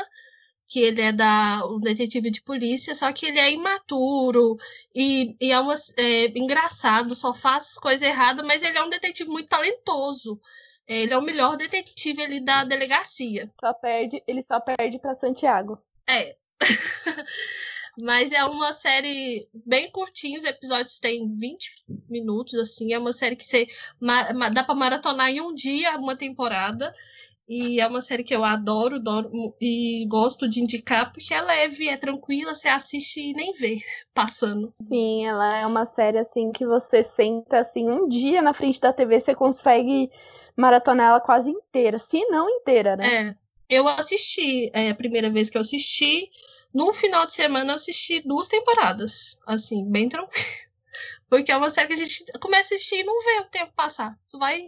que 0.66 0.80
ele 0.80 1.02
é 1.02 1.12
da 1.12 1.62
um 1.66 1.78
detetive 1.78 2.32
de 2.32 2.42
polícia, 2.42 2.96
só 2.96 3.12
que 3.12 3.26
ele 3.26 3.38
é 3.38 3.52
imaturo 3.52 4.58
e, 4.96 5.36
e 5.42 5.52
é, 5.52 5.60
uma, 5.60 5.74
é 5.98 6.26
engraçado, 6.40 7.14
só 7.14 7.34
faz 7.34 7.76
coisa 7.76 8.06
errada, 8.06 8.44
mas 8.44 8.64
ele 8.64 8.78
é 8.78 8.84
um 8.84 8.90
detetive 8.90 9.30
muito 9.30 9.50
talentoso. 9.50 10.40
Ele 10.88 11.14
é 11.14 11.18
o 11.18 11.22
melhor 11.22 11.58
detetive 11.58 12.24
ali 12.24 12.40
da 12.40 12.64
delegacia. 12.64 13.52
Só 13.60 13.74
perde, 13.74 14.24
ele 14.26 14.44
só 14.48 14.60
perde 14.60 15.00
para 15.00 15.16
Santiago. 15.18 15.78
É. 16.10 16.38
Mas 18.02 18.32
é 18.32 18.44
uma 18.46 18.72
série 18.74 19.48
bem 19.66 19.92
curtinha, 19.92 20.38
os 20.38 20.44
episódios 20.44 21.00
têm 21.00 21.32
20 21.34 21.84
minutos, 22.10 22.56
assim. 22.56 22.94
É 22.94 23.00
uma 23.00 23.14
série 23.14 23.36
que 23.36 23.46
você 23.46 23.68
dá 24.54 24.64
pra 24.64 24.76
maratonar 24.76 25.30
em 25.30 25.42
um 25.42 25.54
dia 25.54 25.98
uma 25.98 26.16
temporada. 26.16 26.94
E 27.52 27.82
é 27.82 27.88
uma 27.88 28.00
série 28.00 28.24
que 28.24 28.36
eu 28.36 28.44
adoro, 28.44 28.98
adoro 28.98 29.56
e 29.60 30.06
gosto 30.08 30.48
de 30.48 30.60
indicar 30.60 31.12
porque 31.12 31.34
é 31.34 31.42
leve, 31.42 31.90
é 31.90 31.98
tranquila, 31.98 32.54
você 32.54 32.68
assiste 32.68 33.20
e 33.20 33.34
nem 33.34 33.54
vê 33.54 33.80
passando. 34.14 34.72
Sim, 34.84 35.26
ela 35.26 35.58
é 35.58 35.66
uma 35.66 35.84
série 35.88 36.20
assim 36.20 36.52
que 36.52 36.64
você 36.64 37.04
senta 37.04 37.58
assim 37.58 37.90
um 37.90 38.08
dia 38.08 38.40
na 38.40 38.54
frente 38.54 38.80
da 38.80 38.94
TV, 38.94 39.20
você 39.20 39.34
consegue 39.34 40.12
maratonar 40.56 41.08
ela 41.08 41.20
quase 41.20 41.50
inteira, 41.50 41.98
se 41.98 42.24
não 42.28 42.48
inteira, 42.48 42.96
né? 42.96 43.16
É. 43.16 43.36
Eu 43.68 43.88
assisti, 43.88 44.70
é 44.72 44.92
a 44.92 44.96
primeira 44.96 45.32
vez 45.32 45.50
que 45.50 45.58
eu 45.58 45.62
assisti, 45.62 46.30
num 46.74 46.94
final 46.94 47.26
de 47.26 47.34
semana 47.34 47.72
eu 47.72 47.76
assisti 47.76 48.22
duas 48.22 48.48
temporadas, 48.48 49.40
assim, 49.46 49.90
bem 49.90 50.08
tranquilo. 50.10 50.32
Porque 51.30 51.52
é 51.52 51.58
uma 51.58 51.70
série 51.70 51.88
que 51.88 51.94
a 51.94 51.98
gente 51.98 52.26
começa 52.40 52.74
a 52.74 52.76
assistir 52.76 53.02
e 53.02 53.04
não 53.04 53.24
vê 53.24 53.42
o 53.42 53.50
tempo 53.50 53.72
passar. 53.76 54.18
Tu 54.30 54.40
vai 54.40 54.68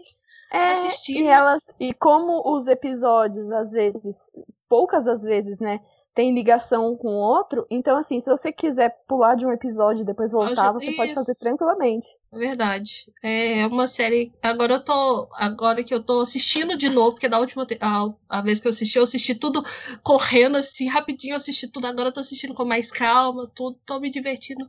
é, 0.52 0.72
assistindo. 0.72 1.26
E 1.26 1.28
elas 1.28 1.66
e 1.80 1.94
como 1.94 2.56
os 2.56 2.68
episódios 2.68 3.52
às 3.52 3.72
vezes, 3.72 4.32
poucas 4.70 5.06
das 5.06 5.24
vezes, 5.24 5.60
né, 5.60 5.80
tem 6.13 6.34
ligação 6.34 6.91
um 6.91 6.95
com 6.95 7.08
o 7.08 7.19
outro, 7.19 7.65
então 7.69 7.97
assim, 7.97 8.19
se 8.19 8.30
você 8.30 8.52
quiser 8.52 8.89
pular 9.08 9.36
de 9.36 9.45
um 9.45 9.52
episódio 9.52 10.02
e 10.02 10.06
depois 10.06 10.32
voltar, 10.32 10.71
você 10.74 10.91
pode 10.91 11.13
fazer 11.13 11.36
tranquilamente. 11.36 12.08
Verdade. 12.32 13.12
É 13.24 13.65
uma 13.65 13.88
série. 13.88 14.32
Agora 14.41 14.74
eu 14.74 14.84
tô. 14.84 15.30
Agora 15.34 15.84
que 15.84 15.93
eu 15.93 16.04
tô 16.04 16.21
assistindo 16.21 16.78
de 16.78 16.89
novo, 16.89 17.12
porque 17.12 17.30
da 17.30 17.39
última 17.39 17.65
a, 17.80 18.10
a 18.30 18.41
vez 18.41 18.60
que 18.60 18.67
eu 18.67 18.71
assisti, 18.71 18.97
eu 18.97 19.04
assisti 19.04 19.36
tudo 19.36 19.63
correndo 20.04 20.58
assim, 20.58 20.88
rapidinho, 20.88 21.34
eu 21.34 21.38
assisti 21.38 21.67
tudo. 21.67 21.88
Agora 21.88 22.10
eu 22.10 22.13
tô 22.13 22.19
assistindo 22.19 22.54
com 22.54 22.65
mais 22.65 22.91
calma, 22.91 23.50
tudo. 23.54 23.78
Tô 23.86 24.00
me 24.00 24.10
divertindo 24.10 24.67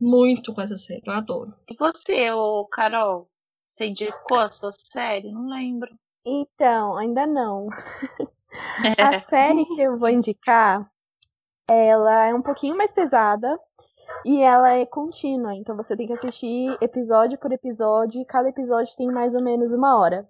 muito 0.00 0.54
com 0.54 0.60
essa 0.60 0.76
série. 0.76 1.02
Eu 1.06 1.12
adoro. 1.12 1.54
E 1.68 1.74
você, 1.76 2.30
ô 2.30 2.64
Carol? 2.66 3.28
Você 3.68 3.86
indicou 3.86 4.38
a 4.38 4.48
sua 4.48 4.70
série? 4.72 5.32
Não 5.32 5.48
lembro. 5.48 5.90
Então, 6.24 6.96
ainda 6.96 7.26
não. 7.26 7.68
a 8.98 9.20
série 9.28 9.64
que 9.64 9.80
eu 9.80 9.98
vou 9.98 10.08
indicar, 10.08 10.88
ela 11.68 12.26
é 12.26 12.34
um 12.34 12.42
pouquinho 12.42 12.76
mais 12.76 12.92
pesada 12.92 13.58
e 14.24 14.42
ela 14.42 14.72
é 14.72 14.86
contínua. 14.86 15.54
Então 15.54 15.76
você 15.76 15.96
tem 15.96 16.06
que 16.06 16.12
assistir 16.12 16.76
episódio 16.80 17.38
por 17.38 17.52
episódio 17.52 18.20
e 18.20 18.24
cada 18.24 18.48
episódio 18.48 18.96
tem 18.96 19.08
mais 19.10 19.34
ou 19.34 19.42
menos 19.42 19.72
uma 19.72 19.98
hora. 19.98 20.28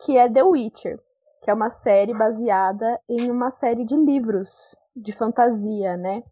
Que 0.00 0.16
é 0.16 0.28
The 0.28 0.42
Witcher, 0.42 1.00
que 1.42 1.50
é 1.50 1.54
uma 1.54 1.70
série 1.70 2.14
baseada 2.14 3.00
em 3.08 3.30
uma 3.30 3.50
série 3.50 3.84
de 3.84 3.96
livros 3.96 4.76
de 4.94 5.12
fantasia, 5.12 5.96
né? 5.96 6.22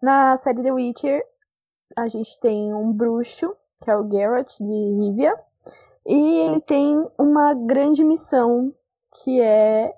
Na 0.00 0.36
série 0.36 0.62
The 0.62 0.72
Witcher, 0.72 1.24
a 1.96 2.06
gente 2.08 2.38
tem 2.40 2.74
um 2.74 2.92
bruxo, 2.92 3.54
que 3.82 3.90
é 3.90 3.96
o 3.96 4.08
Geralt 4.08 4.58
de 4.58 4.94
Rivia, 4.94 5.34
e 6.04 6.48
ele 6.48 6.60
tem 6.60 7.08
uma 7.18 7.54
grande 7.54 8.04
missão 8.04 8.72
que 9.22 9.40
é 9.40 9.94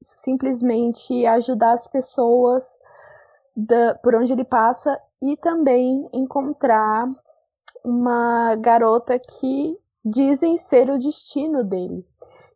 simplesmente 0.00 1.26
ajudar 1.26 1.72
as 1.72 1.86
pessoas 1.86 2.78
da, 3.56 3.94
por 3.96 4.14
onde 4.14 4.32
ele 4.32 4.44
passa 4.44 5.00
e 5.20 5.36
também 5.36 6.08
encontrar 6.12 7.08
uma 7.84 8.54
garota 8.56 9.18
que 9.18 9.78
dizem 10.04 10.56
ser 10.56 10.90
o 10.90 10.98
destino 10.98 11.64
dele. 11.64 12.06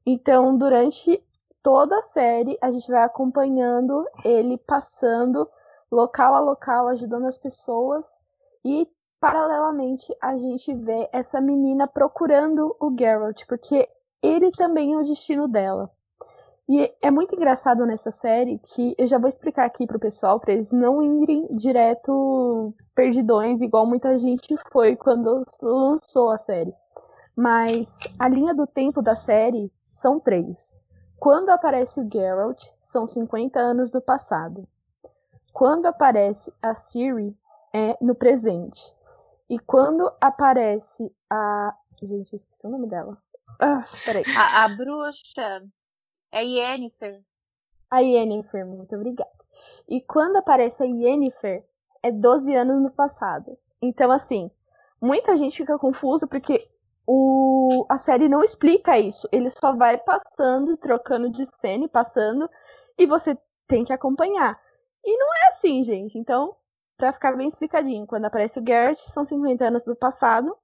Então, 0.05 0.57
durante 0.57 1.22
toda 1.62 1.98
a 1.98 2.02
série, 2.02 2.59
a 2.61 2.70
gente 2.70 2.90
vai 2.90 3.02
acompanhando 3.02 4.05
ele 4.24 4.59
passando 4.59 5.48
local 5.90 6.35
a 6.35 6.40
local, 6.40 6.88
ajudando 6.88 7.26
as 7.26 7.38
pessoas 7.38 8.20
e 8.64 8.88
paralelamente 9.20 10.14
a 10.20 10.37
gente 10.37 10.74
vê 10.74 11.09
essa 11.12 11.40
menina 11.40 11.87
procurando 11.87 12.74
o 12.81 12.92
Geralt, 12.98 13.46
porque 13.46 13.88
ele 14.20 14.50
também 14.50 14.94
é 14.94 14.96
o 14.96 15.02
destino 15.02 15.46
dela. 15.46 15.90
E 16.74 16.90
é 17.02 17.11
muito 17.11 17.35
engraçado 17.37 17.85
nessa 17.85 18.11
série 18.11 18.58
que 18.58 18.94
eu 18.96 19.06
já 19.06 19.18
vou 19.18 19.28
explicar 19.28 19.66
aqui 19.66 19.87
pro 19.87 19.98
pessoal, 19.98 20.40
para 20.40 20.54
eles 20.54 20.72
não 20.72 21.02
irem 21.20 21.46
direto 21.50 22.74
perdidões, 22.94 23.61
igual 23.61 23.85
muita 23.85 24.16
gente 24.16 24.56
foi 24.72 24.96
quando 24.96 25.42
lançou 25.61 26.30
a 26.30 26.38
série. 26.38 26.72
Mas 27.37 27.98
a 28.18 28.26
linha 28.26 28.54
do 28.54 28.66
tempo 28.66 29.02
da 29.02 29.14
série 29.14 29.70
são 29.92 30.18
três. 30.18 30.74
Quando 31.18 31.50
aparece 31.50 32.00
o 32.00 32.08
Geralt, 32.11 32.64
são 32.80 33.06
50 33.06 33.61
anos 33.61 33.90
do 33.90 34.00
passado. 34.00 34.66
Quando 35.52 35.85
aparece 35.85 36.50
a 36.62 36.72
Ciri, 36.72 37.37
é 37.70 37.98
no 38.00 38.14
presente. 38.14 38.96
E 39.46 39.58
quando 39.58 40.11
aparece 40.18 41.12
a. 41.28 41.74
Gente, 42.02 42.32
eu 42.32 42.37
esqueci 42.37 42.66
o 42.66 42.70
nome 42.70 42.87
dela. 42.87 43.18
Ah, 43.61 43.85
peraí. 44.06 44.24
A, 44.35 44.64
a 44.64 44.68
bruxa 44.70 45.62
é 46.33 46.45
Yennefer. 46.45 47.23
A 47.90 48.01
Yennefer, 48.01 48.66
muito 48.66 48.97
obrigada. 48.97 49.31
E 49.88 50.01
quando 50.01 50.37
aparece 50.37 50.83
a 50.83 50.87
Yennefer, 50.87 51.64
é 52.03 52.11
12 52.11 52.55
anos 52.55 52.83
no 52.83 52.90
passado. 52.90 53.57
Então, 53.81 54.11
assim, 54.11 54.51
muita 55.01 55.37
gente 55.37 55.59
fica 55.59 55.79
confuso 55.79 56.27
porque 56.27 56.68
o, 57.07 57.85
a 57.88 57.99
série 57.99 58.29
não 58.29 58.42
explica 58.42 58.99
isso. 58.99 59.29
Ele 59.31 59.51
só 59.51 59.75
vai 59.75 59.99
passando, 59.99 60.77
trocando 60.77 61.31
de 61.31 61.45
cena 61.47 61.85
e 61.85 61.88
passando, 61.88 62.49
e 62.97 63.07
você 63.07 63.37
tem 63.66 63.85
que 63.85 63.92
acompanhar. 63.92 64.59
E 65.05 65.16
não 65.16 65.35
é 65.35 65.49
assim, 65.49 65.85
gente. 65.85 66.18
Então, 66.18 66.57
para 66.97 67.12
ficar 67.12 67.37
bem 67.37 67.49
explicadinho. 67.49 68.07
Quando 68.07 68.27
aparece 68.27 68.59
o 68.59 68.62
Garrett, 68.62 69.01
são 69.11 69.25
50 69.25 69.64
anos 69.64 69.83
do 69.83 69.97
passado. 69.97 70.57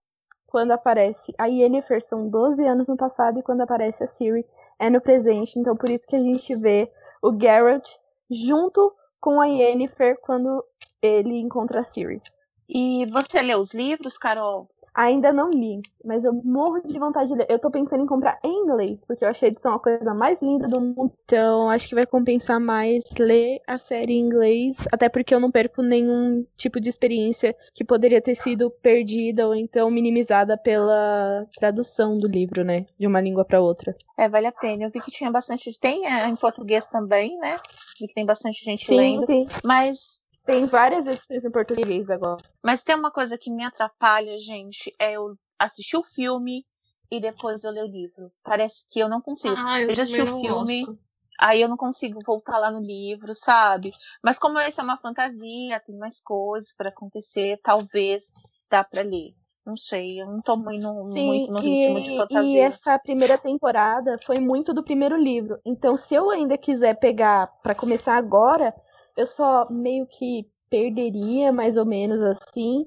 Quando 0.46 0.70
aparece 0.70 1.34
a 1.36 1.46
Yennefer, 1.46 2.00
são 2.00 2.28
12 2.28 2.64
anos 2.64 2.88
no 2.88 2.96
passado. 2.96 3.38
E 3.38 3.42
quando 3.42 3.62
aparece 3.62 4.04
a 4.04 4.06
Siri, 4.06 4.46
é 4.78 4.88
no 4.90 5.00
presente. 5.00 5.58
Então, 5.58 5.76
por 5.76 5.88
isso 5.88 6.06
que 6.06 6.16
a 6.16 6.22
gente 6.22 6.54
vê 6.56 6.90
o 7.22 7.32
Garrett 7.32 7.90
junto 8.30 8.92
com 9.20 9.40
a 9.40 9.46
Yennefer 9.46 10.18
quando 10.20 10.64
ele 11.02 11.38
encontra 11.40 11.80
a 11.80 11.84
Siri. 11.84 12.22
E 12.68 13.06
você 13.06 13.40
leu 13.40 13.58
os 13.58 13.72
livros, 13.72 14.18
Carol? 14.18 14.68
Ainda 14.98 15.32
não 15.32 15.48
li, 15.48 15.80
mas 16.04 16.24
eu 16.24 16.32
morro 16.32 16.80
de 16.84 16.98
vontade 16.98 17.28
de 17.28 17.36
ler. 17.36 17.46
Eu 17.48 17.60
tô 17.60 17.70
pensando 17.70 18.02
em 18.02 18.06
comprar 18.06 18.36
em 18.42 18.64
inglês, 18.64 19.04
porque 19.06 19.24
eu 19.24 19.28
achei 19.28 19.48
a 19.48 19.52
edição 19.52 19.72
a 19.72 19.78
coisa 19.78 20.12
mais 20.12 20.42
linda 20.42 20.66
do 20.66 20.80
mundo. 20.80 21.12
Então, 21.24 21.70
acho 21.70 21.88
que 21.88 21.94
vai 21.94 22.04
compensar 22.04 22.58
mais 22.58 23.04
ler 23.16 23.60
a 23.64 23.78
série 23.78 24.14
em 24.14 24.26
inglês, 24.26 24.88
até 24.92 25.08
porque 25.08 25.32
eu 25.32 25.38
não 25.38 25.52
perco 25.52 25.82
nenhum 25.82 26.44
tipo 26.56 26.80
de 26.80 26.90
experiência 26.90 27.54
que 27.72 27.84
poderia 27.84 28.20
ter 28.20 28.34
sido 28.34 28.72
perdida 28.72 29.46
ou 29.46 29.54
então 29.54 29.88
minimizada 29.88 30.58
pela 30.58 31.46
tradução 31.56 32.18
do 32.18 32.26
livro, 32.26 32.64
né? 32.64 32.84
De 32.98 33.06
uma 33.06 33.20
língua 33.20 33.44
para 33.44 33.60
outra. 33.60 33.94
É, 34.18 34.28
vale 34.28 34.48
a 34.48 34.52
pena. 34.52 34.82
Eu 34.82 34.90
vi 34.90 35.00
que 35.00 35.12
tinha 35.12 35.30
bastante. 35.30 35.78
Tem 35.78 36.06
é, 36.06 36.26
em 36.26 36.34
português 36.34 36.88
também, 36.88 37.38
né? 37.38 37.56
Vi 38.00 38.08
que 38.08 38.14
tem 38.14 38.26
bastante 38.26 38.64
gente 38.64 38.84
Sim, 38.84 38.96
lendo. 38.96 39.26
Tem. 39.26 39.46
Mas 39.62 40.20
tem 40.48 40.64
várias 40.64 41.06
edições 41.06 41.44
em 41.44 41.50
português 41.50 42.08
agora. 42.08 42.42
Mas 42.64 42.82
tem 42.82 42.96
uma 42.96 43.10
coisa 43.10 43.36
que 43.36 43.50
me 43.50 43.62
atrapalha, 43.62 44.40
gente, 44.40 44.90
é 44.98 45.12
eu 45.12 45.36
assistir 45.58 45.98
o 45.98 46.02
filme 46.02 46.64
e 47.10 47.20
depois 47.20 47.64
eu 47.64 47.70
ler 47.70 47.84
o 47.84 47.86
livro. 47.86 48.32
Parece 48.42 48.86
que 48.90 48.98
eu 48.98 49.10
não 49.10 49.20
consigo. 49.20 49.54
Ah, 49.58 49.78
eu, 49.78 49.90
eu 49.90 49.94
já 49.94 50.04
assisti 50.04 50.22
o 50.22 50.40
filme, 50.40 50.86
gosto. 50.86 50.98
aí 51.38 51.60
eu 51.60 51.68
não 51.68 51.76
consigo 51.76 52.20
voltar 52.24 52.58
lá 52.58 52.70
no 52.70 52.80
livro, 52.80 53.34
sabe? 53.34 53.92
Mas 54.24 54.38
como 54.38 54.58
esse 54.58 54.80
é 54.80 54.82
uma 54.82 54.96
fantasia, 54.96 55.80
tem 55.80 55.98
mais 55.98 56.18
coisas 56.18 56.74
para 56.74 56.88
acontecer, 56.88 57.60
talvez 57.62 58.32
dá 58.70 58.82
para 58.82 59.02
ler. 59.02 59.34
Não 59.66 59.76
sei, 59.76 60.18
eu 60.18 60.26
não 60.26 60.40
tô 60.40 60.56
muito, 60.56 60.98
Sim, 61.12 61.26
muito 61.26 61.52
no 61.52 61.60
ritmo 61.60 61.98
e, 61.98 62.00
de 62.00 62.16
fantasia. 62.16 62.58
E 62.58 62.64
essa 62.64 62.98
primeira 62.98 63.36
temporada 63.36 64.16
foi 64.24 64.40
muito 64.40 64.72
do 64.72 64.82
primeiro 64.82 65.14
livro. 65.14 65.60
Então, 65.62 65.94
se 65.94 66.14
eu 66.14 66.30
ainda 66.30 66.56
quiser 66.56 66.98
pegar 66.98 67.48
para 67.62 67.74
começar 67.74 68.16
agora, 68.16 68.74
eu 69.18 69.26
só 69.26 69.66
meio 69.68 70.06
que 70.06 70.48
perderia, 70.70 71.52
mais 71.52 71.76
ou 71.76 71.84
menos 71.84 72.22
assim, 72.22 72.86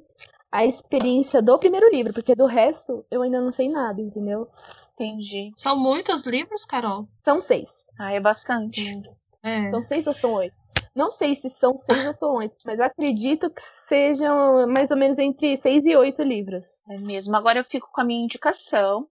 a 0.50 0.66
experiência 0.66 1.42
do 1.42 1.60
primeiro 1.60 1.90
livro, 1.92 2.14
porque 2.14 2.34
do 2.34 2.46
resto 2.46 3.06
eu 3.12 3.22
ainda 3.22 3.42
não 3.42 3.52
sei 3.52 3.68
nada, 3.68 4.02
entendeu? 4.02 4.48
Entendi. 4.94 5.52
São 5.58 5.78
muitos 5.78 6.26
livros, 6.26 6.64
Carol? 6.64 7.06
São 7.22 7.42
seis. 7.42 7.86
Ah, 8.00 8.14
é 8.14 8.20
bastante. 8.20 8.82
É. 9.44 9.72
São 9.72 9.84
seis 9.84 10.06
ou 10.06 10.14
são 10.14 10.34
oito? 10.34 10.54
Não 10.96 11.10
sei 11.10 11.34
se 11.34 11.50
são 11.50 11.76
seis 11.76 12.06
ou 12.06 12.14
são 12.14 12.34
oito, 12.36 12.56
mas 12.64 12.80
acredito 12.80 13.50
que 13.50 13.62
sejam 13.88 14.68
mais 14.68 14.92
ou 14.92 14.98
menos 14.98 15.18
entre 15.18 15.58
seis 15.58 15.84
e 15.84 15.96
oito 15.96 16.22
livros. 16.22 16.84
É 16.88 16.96
mesmo. 17.00 17.36
Agora 17.36 17.58
eu 17.58 17.64
fico 17.64 17.90
com 17.92 18.02
a 18.02 18.04
minha 18.04 18.24
indicação. 18.24 19.08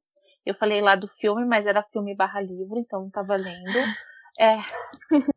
Eu 0.46 0.54
falei 0.54 0.80
lá 0.80 0.94
do 0.94 1.08
filme, 1.08 1.44
mas 1.44 1.66
era 1.66 1.82
filme 1.82 2.14
barra 2.14 2.40
livro, 2.40 2.78
então 2.78 3.00
não 3.02 3.10
tá 3.10 3.24
valendo. 3.24 3.76
É. 4.38 4.58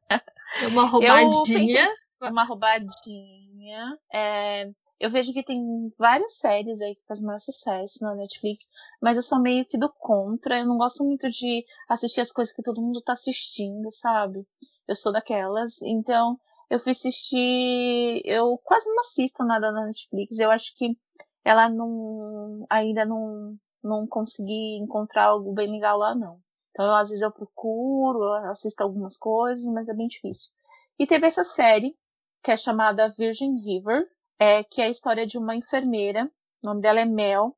É 0.61 0.67
uma 0.67 0.85
roubadinha. 0.85 1.89
uma 2.29 2.43
roubadinha. 2.43 3.97
É, 4.13 4.69
eu 4.99 5.09
vejo 5.09 5.33
que 5.33 5.43
tem 5.43 5.93
várias 5.97 6.37
séries 6.37 6.79
aí 6.81 6.95
que 6.95 7.05
fazem 7.07 7.25
maior 7.25 7.39
sucesso 7.39 8.01
na 8.01 8.15
Netflix, 8.15 8.69
mas 9.01 9.17
eu 9.17 9.23
sou 9.23 9.39
meio 9.39 9.65
que 9.65 9.77
do 9.77 9.91
contra. 9.99 10.59
Eu 10.59 10.65
não 10.65 10.77
gosto 10.77 11.03
muito 11.03 11.29
de 11.29 11.65
assistir 11.89 12.21
as 12.21 12.31
coisas 12.31 12.53
que 12.53 12.63
todo 12.63 12.81
mundo 12.81 13.01
tá 13.01 13.13
assistindo, 13.13 13.91
sabe? 13.91 14.47
Eu 14.87 14.95
sou 14.95 15.11
daquelas. 15.11 15.81
Então, 15.81 16.39
eu 16.69 16.79
fui 16.79 16.91
assistir. 16.93 18.21
Eu 18.25 18.57
quase 18.63 18.87
não 18.89 18.99
assisto 18.99 19.43
nada 19.43 19.71
na 19.71 19.85
Netflix. 19.85 20.39
Eu 20.39 20.51
acho 20.51 20.73
que 20.75 20.97
ela 21.43 21.69
não. 21.69 22.65
Ainda 22.69 23.05
não, 23.05 23.57
não 23.83 24.07
consegui 24.07 24.77
encontrar 24.77 25.25
algo 25.25 25.53
bem 25.53 25.69
legal 25.69 25.97
lá, 25.97 26.15
não. 26.15 26.39
Então, 26.73 26.85
eu, 26.85 26.95
às 26.95 27.09
vezes 27.09 27.21
eu 27.21 27.31
procuro, 27.31 28.19
eu 28.19 28.49
assisto 28.51 28.81
algumas 28.83 29.15
coisas, 29.15 29.65
mas 29.67 29.87
é 29.87 29.93
bem 29.93 30.07
difícil. 30.07 30.51
E 30.97 31.05
teve 31.05 31.27
essa 31.27 31.43
série, 31.43 31.95
que 32.43 32.51
é 32.51 32.57
chamada 32.57 33.13
Virgin 33.15 33.55
River, 33.59 34.05
é, 34.39 34.63
que 34.63 34.81
é 34.81 34.85
a 34.85 34.89
história 34.89 35.25
de 35.25 35.37
uma 35.37 35.55
enfermeira, 35.55 36.29
o 36.63 36.67
nome 36.67 36.81
dela 36.81 36.99
é 36.99 37.05
Mel, 37.05 37.55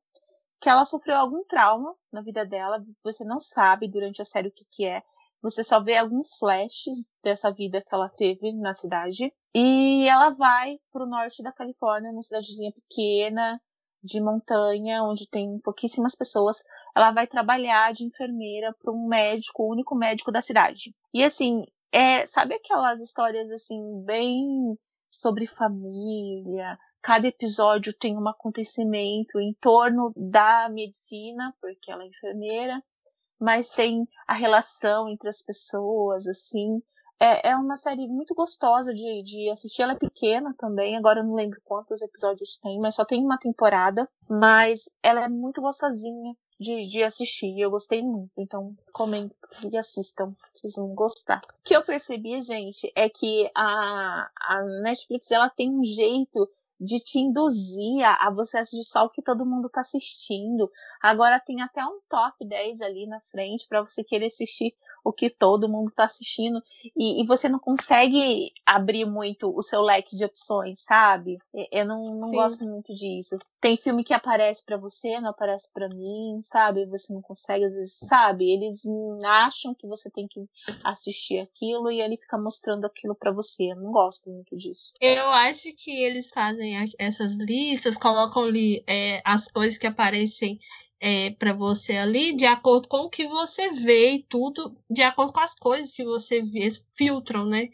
que 0.60 0.68
ela 0.68 0.84
sofreu 0.84 1.16
algum 1.16 1.44
trauma 1.44 1.94
na 2.12 2.20
vida 2.20 2.44
dela, 2.44 2.84
você 3.02 3.24
não 3.24 3.38
sabe 3.38 3.88
durante 3.88 4.20
a 4.20 4.24
série 4.24 4.48
o 4.48 4.52
que, 4.52 4.64
que 4.70 4.86
é, 4.86 5.02
você 5.42 5.62
só 5.62 5.80
vê 5.80 5.96
alguns 5.96 6.36
flashes 6.36 7.12
dessa 7.22 7.52
vida 7.52 7.82
que 7.82 7.94
ela 7.94 8.08
teve 8.08 8.52
na 8.52 8.72
cidade. 8.72 9.32
E 9.54 10.08
ela 10.08 10.30
vai 10.30 10.78
para 10.92 11.04
o 11.04 11.08
norte 11.08 11.42
da 11.42 11.52
Califórnia, 11.52 12.10
numa 12.10 12.22
cidadezinha 12.22 12.72
pequena, 12.72 13.60
de 14.02 14.20
montanha, 14.20 15.02
onde 15.02 15.28
tem 15.28 15.58
pouquíssimas 15.60 16.14
pessoas. 16.14 16.62
Ela 16.96 17.12
vai 17.12 17.26
trabalhar 17.26 17.92
de 17.92 18.04
enfermeira 18.04 18.74
para 18.80 18.92
um 18.92 19.06
médico, 19.06 19.62
o 19.62 19.70
único 19.70 19.94
médico 19.94 20.32
da 20.32 20.40
cidade. 20.40 20.94
E 21.12 21.22
assim, 21.22 21.64
é, 21.92 22.24
sabe 22.26 22.54
aquelas 22.54 23.00
histórias 23.00 23.50
assim, 23.50 24.02
bem 24.04 24.78
sobre 25.10 25.46
família? 25.46 26.78
Cada 27.02 27.28
episódio 27.28 27.92
tem 27.92 28.16
um 28.16 28.28
acontecimento 28.28 29.38
em 29.38 29.54
torno 29.60 30.12
da 30.16 30.68
medicina, 30.70 31.54
porque 31.60 31.92
ela 31.92 32.02
é 32.02 32.06
enfermeira 32.06 32.82
mas 33.38 33.70
tem 33.70 34.08
a 34.26 34.34
relação 34.34 35.08
entre 35.08 35.28
as 35.28 35.42
pessoas, 35.42 36.26
assim. 36.26 36.82
É, 37.18 37.50
é 37.50 37.56
uma 37.56 37.76
série 37.76 38.06
muito 38.08 38.34
gostosa 38.34 38.92
de, 38.92 39.22
de 39.22 39.50
assistir. 39.50 39.82
Ela 39.82 39.92
é 39.92 39.98
pequena 39.98 40.54
também, 40.58 40.96
agora 40.96 41.20
eu 41.20 41.24
não 41.24 41.34
lembro 41.34 41.60
quantos 41.64 42.02
episódios 42.02 42.58
tem, 42.62 42.78
mas 42.78 42.94
só 42.94 43.04
tem 43.04 43.24
uma 43.24 43.38
temporada. 43.38 44.08
Mas 44.28 44.88
ela 45.02 45.24
é 45.24 45.28
muito 45.28 45.60
gostosinha 45.60 46.34
de, 46.58 46.86
de 46.88 47.02
assistir. 47.02 47.58
Eu 47.58 47.70
gostei 47.70 48.02
muito, 48.02 48.32
então 48.36 48.76
comentem 48.92 49.36
e 49.70 49.76
assistam, 49.76 50.34
vocês 50.52 50.74
vão 50.76 50.94
gostar. 50.94 51.40
O 51.60 51.64
que 51.64 51.76
eu 51.76 51.82
percebi, 51.82 52.40
gente, 52.42 52.90
é 52.94 53.08
que 53.08 53.50
a, 53.54 54.30
a 54.40 54.62
Netflix 54.82 55.30
ela 55.30 55.48
tem 55.48 55.70
um 55.70 55.84
jeito 55.84 56.48
de 56.78 57.00
te 57.00 57.18
induzir 57.18 58.04
a, 58.04 58.30
você 58.30 58.58
assistir 58.58 58.84
só 58.84 59.04
o 59.04 59.10
que 59.10 59.22
todo 59.22 59.46
mundo 59.46 59.68
tá 59.68 59.80
assistindo. 59.80 60.70
Agora 61.00 61.40
tem 61.40 61.62
até 61.62 61.84
um 61.84 62.00
top 62.08 62.44
10 62.44 62.82
ali 62.82 63.06
na 63.06 63.20
frente 63.20 63.66
para 63.66 63.82
você 63.82 64.04
querer 64.04 64.26
assistir 64.26 64.74
o 65.06 65.12
que 65.12 65.30
todo 65.30 65.68
mundo 65.68 65.92
tá 65.92 66.04
assistindo 66.04 66.60
e, 66.96 67.22
e, 67.22 67.26
você 67.26 67.48
não 67.48 67.60
consegue 67.60 68.52
abrir 68.66 69.04
muito 69.04 69.56
o 69.56 69.62
seu 69.62 69.80
leque 69.80 70.16
de 70.16 70.24
opções, 70.24 70.80
sabe? 70.80 71.38
Eu 71.70 71.86
não, 71.86 72.16
não 72.16 72.32
gosto 72.32 72.64
muito 72.64 72.92
disso. 72.92 73.38
Tem 73.60 73.76
filme 73.76 74.02
que 74.02 74.12
aparece 74.12 74.64
para 74.64 74.76
você, 74.76 75.20
não 75.20 75.30
aparece 75.30 75.70
para 75.72 75.88
mim, 75.94 76.40
sabe? 76.42 76.86
Você 76.86 77.12
não 77.12 77.22
consegue, 77.22 77.66
às 77.66 77.74
vezes, 77.74 77.98
sabe? 78.00 78.50
Eles 78.50 78.82
acham 79.24 79.72
que 79.74 79.86
você 79.86 80.10
tem 80.10 80.26
que 80.26 80.44
assistir 80.82 81.38
aquilo 81.38 81.88
e 81.88 82.00
ele 82.00 82.16
fica 82.16 82.36
mostrando 82.36 82.84
aquilo 82.84 83.14
para 83.14 83.30
você. 83.30 83.70
Eu 83.70 83.76
não 83.76 83.92
gosto 83.92 84.28
muito 84.28 84.56
disso. 84.56 84.92
Eu 85.00 85.30
acho 85.30 85.72
que 85.74 86.02
eles 86.02 86.30
fazem 86.30 86.74
essas 86.98 87.34
listas, 87.36 87.96
colocam 87.96 88.42
ali 88.42 88.82
é, 88.88 89.22
as 89.24 89.46
coisas 89.46 89.78
que 89.78 89.86
aparecem 89.86 90.58
é, 91.00 91.30
para 91.30 91.52
você 91.52 91.96
ali 91.96 92.34
de 92.36 92.46
acordo 92.46 92.88
com 92.88 92.98
o 92.98 93.10
que 93.10 93.26
você 93.26 93.70
vê 93.70 94.12
e 94.14 94.22
tudo, 94.22 94.76
de 94.90 95.02
acordo 95.02 95.32
com 95.32 95.40
as 95.40 95.54
coisas 95.54 95.92
que 95.92 96.04
você 96.04 96.42
vê, 96.42 96.68
filtram, 96.96 97.44
né? 97.46 97.68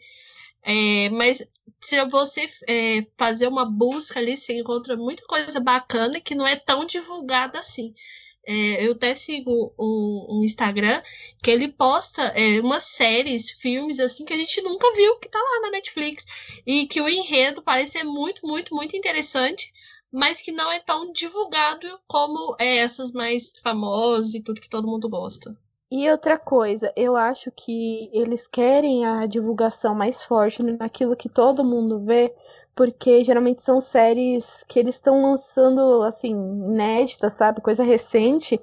É, 0.63 1.09
mas 1.09 1.45
se 1.81 2.03
você 2.05 2.45
é, 2.67 3.05
fazer 3.17 3.47
uma 3.47 3.65
busca 3.65 4.19
ali, 4.19 4.37
você 4.37 4.59
encontra 4.59 4.95
muita 4.95 5.23
coisa 5.25 5.59
bacana 5.59 6.21
que 6.21 6.35
não 6.35 6.47
é 6.47 6.55
tão 6.55 6.85
divulgada 6.85 7.59
assim. 7.59 7.93
É, 8.45 8.85
eu 8.85 8.91
até 8.91 9.15
sigo 9.15 9.73
um, 9.79 10.39
um, 10.39 10.43
Instagram 10.43 11.01
que 11.41 11.49
ele 11.49 11.69
posta 11.69 12.23
é, 12.35 12.59
umas 12.59 12.83
séries, 12.83 13.51
filmes 13.51 14.01
assim 14.01 14.25
que 14.25 14.33
a 14.33 14.37
gente 14.37 14.61
nunca 14.61 14.93
viu 14.93 15.17
que 15.17 15.29
tá 15.29 15.39
lá 15.39 15.61
na 15.61 15.71
Netflix 15.71 16.25
e 16.65 16.85
que 16.85 16.99
o 16.99 17.07
enredo 17.07 17.61
parece 17.61 17.93
ser 17.93 18.03
muito, 18.03 18.45
muito, 18.45 18.75
muito 18.75 18.97
interessante 18.97 19.71
mas 20.13 20.39
que 20.41 20.51
não 20.51 20.71
é 20.71 20.79
tão 20.79 21.11
divulgado 21.11 21.87
como 22.07 22.55
é, 22.59 22.77
essas 22.77 23.11
mais 23.11 23.51
famosas 23.63 24.35
e 24.35 24.43
tudo 24.43 24.61
que 24.61 24.69
todo 24.69 24.87
mundo 24.87 25.09
gosta. 25.09 25.57
E 25.89 26.09
outra 26.09 26.37
coisa, 26.37 26.93
eu 26.95 27.15
acho 27.15 27.51
que 27.51 28.09
eles 28.13 28.47
querem 28.47 29.05
a 29.05 29.25
divulgação 29.25 29.95
mais 29.95 30.21
forte 30.23 30.61
naquilo 30.61 31.15
que 31.15 31.29
todo 31.29 31.63
mundo 31.63 31.99
vê, 31.99 32.33
porque 32.75 33.23
geralmente 33.23 33.61
são 33.61 33.79
séries 33.79 34.63
que 34.67 34.79
eles 34.79 34.95
estão 34.95 35.21
lançando, 35.21 36.03
assim, 36.03 36.31
inéditas, 36.31 37.33
sabe? 37.33 37.61
Coisa 37.61 37.83
recente. 37.83 38.59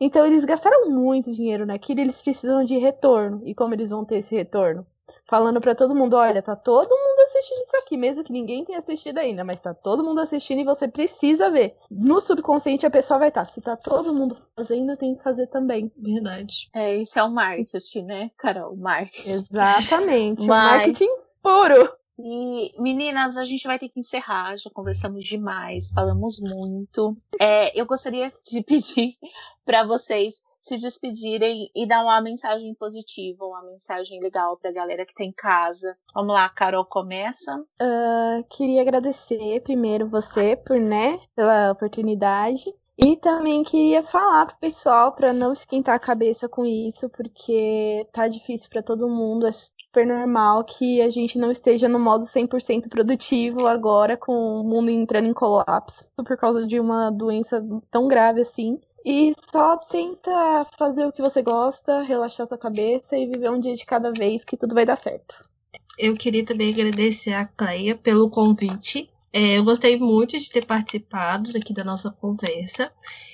Então 0.00 0.26
eles 0.26 0.44
gastaram 0.44 0.88
muito 0.90 1.32
dinheiro 1.32 1.66
naquilo 1.66 2.00
e 2.00 2.02
eles 2.02 2.22
precisam 2.22 2.64
de 2.64 2.78
retorno. 2.78 3.42
E 3.44 3.54
como 3.54 3.74
eles 3.74 3.90
vão 3.90 4.04
ter 4.04 4.18
esse 4.18 4.34
retorno? 4.34 4.86
Falando 5.28 5.60
para 5.60 5.74
todo 5.74 5.94
mundo, 5.94 6.16
olha, 6.16 6.42
tá 6.42 6.56
todo 6.56 6.88
mundo 6.88 7.20
assistindo 7.20 7.58
isso 7.58 7.76
aqui, 7.76 7.96
mesmo 7.96 8.24
que 8.24 8.32
ninguém 8.32 8.64
tenha 8.64 8.78
assistido 8.78 9.18
ainda, 9.18 9.44
mas 9.44 9.60
tá 9.60 9.74
todo 9.74 10.02
mundo 10.02 10.20
assistindo 10.20 10.60
e 10.60 10.64
você 10.64 10.88
precisa 10.88 11.50
ver. 11.50 11.76
No 11.90 12.18
subconsciente 12.18 12.86
a 12.86 12.90
pessoa 12.90 13.18
vai 13.18 13.28
estar, 13.28 13.44
tá, 13.44 13.46
se 13.46 13.60
tá 13.60 13.76
todo 13.76 14.14
mundo 14.14 14.36
fazendo, 14.56 14.96
tem 14.96 15.14
que 15.14 15.22
fazer 15.22 15.46
também. 15.48 15.92
Verdade. 15.96 16.70
É, 16.74 16.96
isso 16.96 17.18
é 17.18 17.22
o 17.22 17.30
marketing, 17.30 18.04
né, 18.04 18.30
Carol? 18.38 18.74
Marketing. 18.76 19.30
Exatamente, 19.30 20.46
mas... 20.46 20.72
o 20.72 20.76
marketing 20.76 21.10
puro. 21.42 21.97
E, 22.18 22.74
meninas, 22.80 23.36
a 23.36 23.44
gente 23.44 23.66
vai 23.66 23.78
ter 23.78 23.88
que 23.88 24.00
encerrar. 24.00 24.56
Já 24.56 24.70
conversamos 24.70 25.24
demais, 25.24 25.90
falamos 25.92 26.40
muito. 26.40 27.16
É, 27.40 27.78
eu 27.78 27.86
gostaria 27.86 28.32
de 28.50 28.62
pedir 28.62 29.16
para 29.64 29.84
vocês 29.84 30.42
se 30.60 30.76
despedirem 30.76 31.70
e 31.74 31.86
dar 31.86 32.02
uma 32.02 32.20
mensagem 32.20 32.74
positiva, 32.74 33.44
uma 33.44 33.62
mensagem 33.62 34.20
legal 34.20 34.56
para 34.56 34.70
a 34.70 34.74
galera 34.74 35.06
que 35.06 35.14
tá 35.14 35.22
em 35.22 35.32
casa. 35.32 35.96
Vamos 36.14 36.34
lá, 36.34 36.48
Carol, 36.48 36.84
começa. 36.84 37.56
Uh, 37.80 38.42
queria 38.50 38.82
agradecer 38.82 39.60
primeiro 39.62 40.08
você 40.08 40.56
por, 40.56 40.78
né, 40.78 41.18
pela 41.36 41.70
oportunidade. 41.70 42.74
E 43.00 43.14
também 43.16 43.62
queria 43.62 44.02
falar 44.02 44.46
pro 44.46 44.58
pessoal 44.58 45.12
para 45.12 45.32
não 45.32 45.52
esquentar 45.52 45.94
a 45.94 46.00
cabeça 46.00 46.48
com 46.48 46.66
isso, 46.66 47.08
porque 47.10 48.04
tá 48.12 48.26
difícil 48.26 48.68
para 48.68 48.82
todo 48.82 49.08
mundo. 49.08 49.46
Super 49.88 50.06
normal 50.06 50.64
que 50.64 51.00
a 51.00 51.08
gente 51.08 51.38
não 51.38 51.50
esteja 51.50 51.88
no 51.88 51.98
modo 51.98 52.26
100% 52.26 52.88
produtivo 52.88 53.66
agora, 53.66 54.16
com 54.16 54.60
o 54.60 54.62
mundo 54.62 54.90
entrando 54.90 55.28
em 55.28 55.32
colapso 55.32 56.04
por 56.16 56.36
causa 56.36 56.66
de 56.66 56.78
uma 56.78 57.10
doença 57.10 57.64
tão 57.90 58.06
grave 58.06 58.42
assim. 58.42 58.78
E 59.04 59.32
só 59.50 59.78
tenta 59.78 60.66
fazer 60.76 61.06
o 61.06 61.12
que 61.12 61.22
você 61.22 61.40
gosta, 61.40 62.02
relaxar 62.02 62.46
sua 62.46 62.58
cabeça 62.58 63.16
e 63.16 63.26
viver 63.26 63.50
um 63.50 63.58
dia 63.58 63.74
de 63.74 63.86
cada 63.86 64.12
vez 64.12 64.44
que 64.44 64.56
tudo 64.56 64.74
vai 64.74 64.84
dar 64.84 64.96
certo. 64.96 65.34
Eu 65.98 66.14
queria 66.14 66.44
também 66.44 66.72
agradecer 66.72 67.32
a 67.32 67.46
Cleia 67.46 67.96
pelo 67.96 68.28
convite. 68.28 69.10
É, 69.32 69.58
eu 69.58 69.64
gostei 69.64 69.98
muito 69.98 70.38
de 70.38 70.50
ter 70.50 70.64
participado 70.66 71.50
aqui 71.56 71.72
da 71.72 71.82
nossa 71.82 72.10
conversa. 72.10 72.92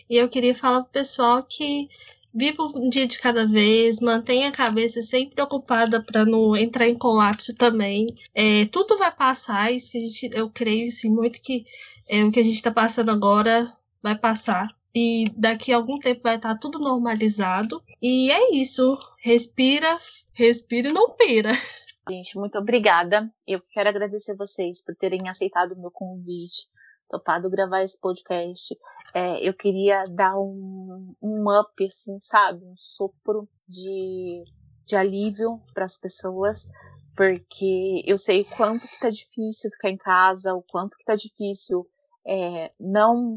E 0.09 0.17
eu 0.17 0.29
queria 0.29 0.55
falar 0.55 0.83
pro 0.83 0.93
pessoal 0.93 1.43
que 1.43 1.89
viva 2.35 2.65
um 2.65 2.89
dia 2.89 3.07
de 3.07 3.19
cada 3.19 3.47
vez, 3.47 4.01
mantenha 4.01 4.49
a 4.49 4.53
cabeça 4.53 5.01
sempre 5.01 5.41
ocupada 5.43 6.03
para 6.03 6.25
não 6.25 6.57
entrar 6.57 6.89
em 6.89 6.95
colapso 6.95 7.55
também. 7.55 8.09
É, 8.35 8.65
tudo 8.67 8.99
vai 8.99 9.15
passar, 9.15 9.73
isso 9.73 9.93
que 9.93 9.99
a 9.99 10.01
gente, 10.01 10.31
eu 10.33 10.51
creio 10.51 10.89
assim, 10.89 11.11
muito 11.11 11.41
que 11.41 11.65
é, 12.09 12.25
o 12.25 12.33
que 12.33 12.41
a 12.41 12.43
gente 12.43 12.57
está 12.57 12.71
passando 12.71 13.11
agora 13.11 13.73
vai 14.03 14.17
passar 14.17 14.69
e 14.95 15.25
daqui 15.37 15.73
a 15.73 15.77
algum 15.77 15.97
tempo 15.97 16.23
vai 16.23 16.37
estar 16.37 16.57
tudo 16.57 16.79
normalizado. 16.79 17.83
E 18.01 18.31
é 18.31 18.55
isso. 18.55 18.97
Respira, 19.21 19.99
respira 20.33 20.89
e 20.89 20.93
não 20.93 21.11
pira. 21.11 21.53
Gente, 22.09 22.39
muito 22.39 22.59
obrigada. 22.59 23.33
Eu 23.47 23.61
quero 23.73 23.89
agradecer 23.89 24.37
vocês 24.37 24.85
por 24.85 24.95
terem 24.95 25.29
aceitado 25.29 25.73
o 25.73 25.81
meu 25.81 25.91
convite, 25.91 26.69
topado 27.15 27.49
gravar 27.49 27.83
esse 27.83 27.99
podcast. 27.99 28.77
É, 29.15 29.49
eu 29.49 29.55
queria 29.55 30.03
dar 30.11 30.37
um, 30.37 31.15
um 31.23 31.45
up, 31.49 31.85
assim, 31.85 32.19
sabe? 32.21 32.65
Um 32.65 32.77
sopro 32.77 33.49
de, 33.69 34.43
de 34.85 34.97
alívio 34.97 35.63
para 35.73 35.85
as 35.85 35.97
pessoas, 35.97 36.67
porque 37.17 38.03
eu 38.05 38.19
sei 38.19 38.43
o 38.43 38.57
quanto 38.57 38.89
que 38.89 38.99
tá 38.99 39.09
difícil 39.09 39.71
ficar 39.71 39.91
em 39.91 39.97
casa, 39.97 40.55
o 40.55 40.63
quanto 40.63 40.97
que 40.97 41.05
tá 41.05 41.15
difícil 41.15 41.89
é, 42.27 42.73
não 42.81 43.37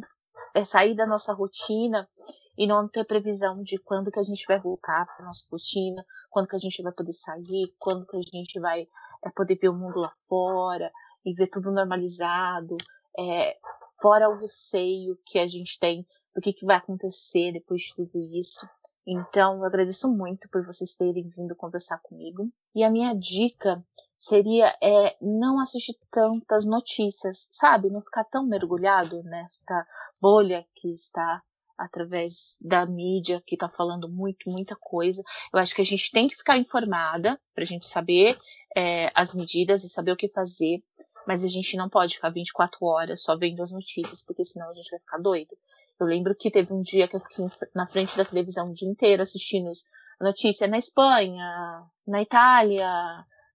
é 0.55 0.63
sair 0.63 0.95
da 0.95 1.05
nossa 1.05 1.31
rotina 1.33 2.09
e 2.57 2.65
não 2.65 2.87
ter 2.87 3.05
previsão 3.05 3.61
de 3.61 3.77
quando 3.77 4.09
que 4.09 4.19
a 4.19 4.23
gente 4.23 4.43
vai 4.47 4.59
voltar 4.59 5.05
para 5.05 5.25
nossa 5.25 5.45
rotina, 5.51 6.03
quando 6.31 6.47
que 6.47 6.55
a 6.55 6.59
gente 6.59 6.81
vai 6.81 6.91
poder 6.91 7.13
sair, 7.13 7.75
quando 7.77 8.07
que 8.07 8.17
a 8.17 8.21
gente 8.21 8.59
vai 8.59 8.87
é, 9.23 9.29
poder 9.29 9.59
ver 9.61 9.69
o 9.69 9.75
mundo 9.75 9.99
lá 9.99 10.11
fora 10.27 10.91
e 11.23 11.33
ver 11.33 11.47
tudo 11.47 11.71
normalizado, 11.71 12.77
é, 13.17 13.57
fora 14.01 14.29
o 14.29 14.37
receio 14.37 15.17
que 15.25 15.39
a 15.39 15.47
gente 15.47 15.79
tem 15.79 16.05
do 16.35 16.41
que, 16.41 16.53
que 16.53 16.65
vai 16.65 16.77
acontecer 16.77 17.51
depois 17.51 17.81
de 17.81 17.95
tudo 17.95 18.19
isso. 18.19 18.67
Então, 19.09 19.59
eu 19.59 19.65
agradeço 19.65 20.11
muito 20.11 20.49
por 20.49 20.65
vocês 20.65 20.93
terem 20.93 21.29
vindo 21.29 21.55
conversar 21.55 21.97
comigo. 21.99 22.51
E 22.75 22.83
a 22.83 22.89
minha 22.89 23.13
dica 23.13 23.83
seria 24.19 24.75
é, 24.83 25.15
não 25.21 25.59
assistir 25.59 25.95
tantas 26.11 26.65
notícias, 26.65 27.47
sabe? 27.51 27.89
Não 27.89 28.01
ficar 28.01 28.25
tão 28.25 28.45
mergulhado 28.45 29.23
nesta 29.23 29.87
bolha 30.21 30.65
que 30.75 30.91
está 30.91 31.41
através 31.77 32.57
da 32.61 32.85
mídia 32.85 33.41
que 33.45 33.55
está 33.55 33.69
falando 33.69 34.09
muito, 34.09 34.49
muita 34.49 34.75
coisa. 34.75 35.23
Eu 35.53 35.59
acho 35.59 35.73
que 35.73 35.81
a 35.81 35.85
gente 35.85 36.11
tem 36.11 36.27
que 36.27 36.35
ficar 36.35 36.57
informada 36.57 37.39
para 37.53 37.63
a 37.63 37.67
gente 37.67 37.87
saber 37.87 38.37
é, 38.75 39.09
as 39.15 39.33
medidas 39.33 39.83
e 39.83 39.89
saber 39.89 40.11
o 40.11 40.17
que 40.17 40.27
fazer, 40.27 40.83
mas 41.27 41.43
a 41.43 41.47
gente 41.47 41.75
não 41.75 41.89
pode 41.89 42.15
ficar 42.15 42.29
24 42.29 42.85
horas 42.85 43.21
só 43.21 43.35
vendo 43.35 43.61
as 43.61 43.71
notícias, 43.71 44.23
porque 44.23 44.45
senão 44.45 44.69
a 44.69 44.73
gente 44.73 44.89
vai 44.89 44.99
ficar 44.99 45.17
doido. 45.17 45.57
Eu 45.99 46.07
lembro 46.07 46.33
que 46.33 46.49
teve 46.49 46.73
um 46.73 46.79
dia 46.79 47.07
que 47.07 47.17
eu 47.17 47.19
fiquei 47.19 47.45
na 47.75 47.85
frente 47.85 48.15
da 48.15 48.23
televisão 48.23 48.69
o 48.69 48.73
dia 48.73 48.87
inteiro 48.87 49.21
assistindo 49.21 49.69
notícia 50.21 50.67
na 50.67 50.77
Espanha, 50.77 51.83
na 52.07 52.21
Itália, 52.21 52.89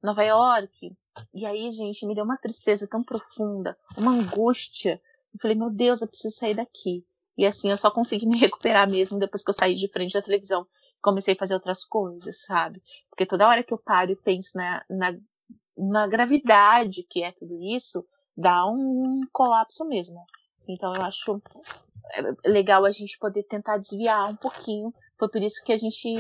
Nova 0.03 0.23
York. 0.23 0.95
E 1.33 1.47
aí, 1.47 1.71
gente, 1.71 2.07
me 2.07 2.15
deu 2.15 2.25
uma 2.25 2.37
tristeza 2.37 2.87
tão 2.87 3.03
profunda, 3.03 3.77
uma 3.97 4.13
angústia. 4.13 5.01
Eu 5.33 5.41
falei, 5.41 5.57
meu 5.57 5.71
Deus, 5.71 6.03
eu 6.03 6.09
preciso 6.09 6.37
sair 6.37 6.55
daqui. 6.55 7.07
E 7.39 7.47
assim, 7.47 7.71
eu 7.71 7.79
só 7.79 7.91
consegui 7.91 8.27
me 8.27 8.37
recuperar 8.39 8.89
mesmo 8.89 9.19
depois 9.19 9.43
que 9.43 9.51
eu 9.51 9.55
saí 9.55 9.75
de 9.75 9.89
frente 9.89 10.13
da 10.13 10.23
televisão. 10.23 10.67
Comecei 11.01 11.35
a 11.35 11.39
fazer 11.39 11.55
outras 11.55 11.85
coisas, 11.85 12.43
sabe? 12.43 12.83
Porque 13.09 13.25
toda 13.25 13.49
hora 13.49 13.63
que 13.63 13.73
eu 13.73 13.79
paro 13.79 14.13
e 14.13 14.17
penso 14.17 14.57
na, 14.57 14.85
na, 14.91 15.19
na 15.77 16.07
gravidade 16.07 17.07
que 17.09 17.23
é 17.23 17.33
tudo 17.33 17.61
isso, 17.63 18.05
dá 18.37 18.67
um 18.67 19.21
colapso 19.33 19.85
mesmo. 19.85 20.25
Então 20.69 20.93
eu 20.95 21.03
acho 21.03 21.41
é, 22.15 22.49
legal 22.49 22.85
a 22.85 22.91
gente 22.91 23.19
poder 23.19 23.43
tentar 23.45 23.79
desviar 23.79 24.29
um 24.29 24.37
pouquinho 24.37 24.93
foi 25.23 25.29
por 25.29 25.41
isso 25.41 25.63
que 25.65 25.73
a 25.73 25.77
gente 25.77 26.13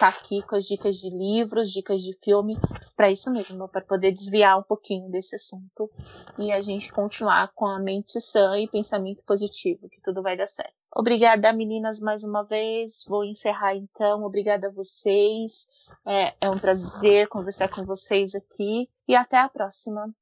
tá 0.00 0.08
aqui 0.08 0.42
com 0.42 0.56
as 0.56 0.66
dicas 0.66 0.96
de 0.96 1.10
livros, 1.10 1.70
dicas 1.70 2.02
de 2.02 2.12
filme, 2.24 2.56
para 2.96 3.08
isso 3.08 3.30
mesmo, 3.30 3.68
para 3.68 3.82
poder 3.82 4.10
desviar 4.10 4.58
um 4.58 4.64
pouquinho 4.64 5.08
desse 5.12 5.36
assunto 5.36 5.88
e 6.36 6.50
a 6.50 6.60
gente 6.60 6.92
continuar 6.92 7.52
com 7.54 7.66
a 7.66 7.78
mente 7.78 8.20
sã 8.20 8.58
e 8.58 8.66
pensamento 8.66 9.22
positivo, 9.22 9.88
que 9.88 10.00
tudo 10.00 10.22
vai 10.22 10.36
dar 10.36 10.48
certo. 10.48 10.81
Obrigada, 10.94 11.52
meninas, 11.52 12.00
mais 12.00 12.22
uma 12.22 12.42
vez. 12.44 13.04
Vou 13.08 13.24
encerrar 13.24 13.74
então. 13.74 14.24
Obrigada 14.24 14.68
a 14.68 14.70
vocês. 14.70 15.68
É, 16.06 16.34
é 16.40 16.50
um 16.50 16.58
prazer 16.58 17.28
conversar 17.28 17.68
com 17.68 17.84
vocês 17.84 18.34
aqui 18.34 18.88
e 19.08 19.14
até 19.14 19.38
a 19.38 19.48
próxima. 19.48 20.12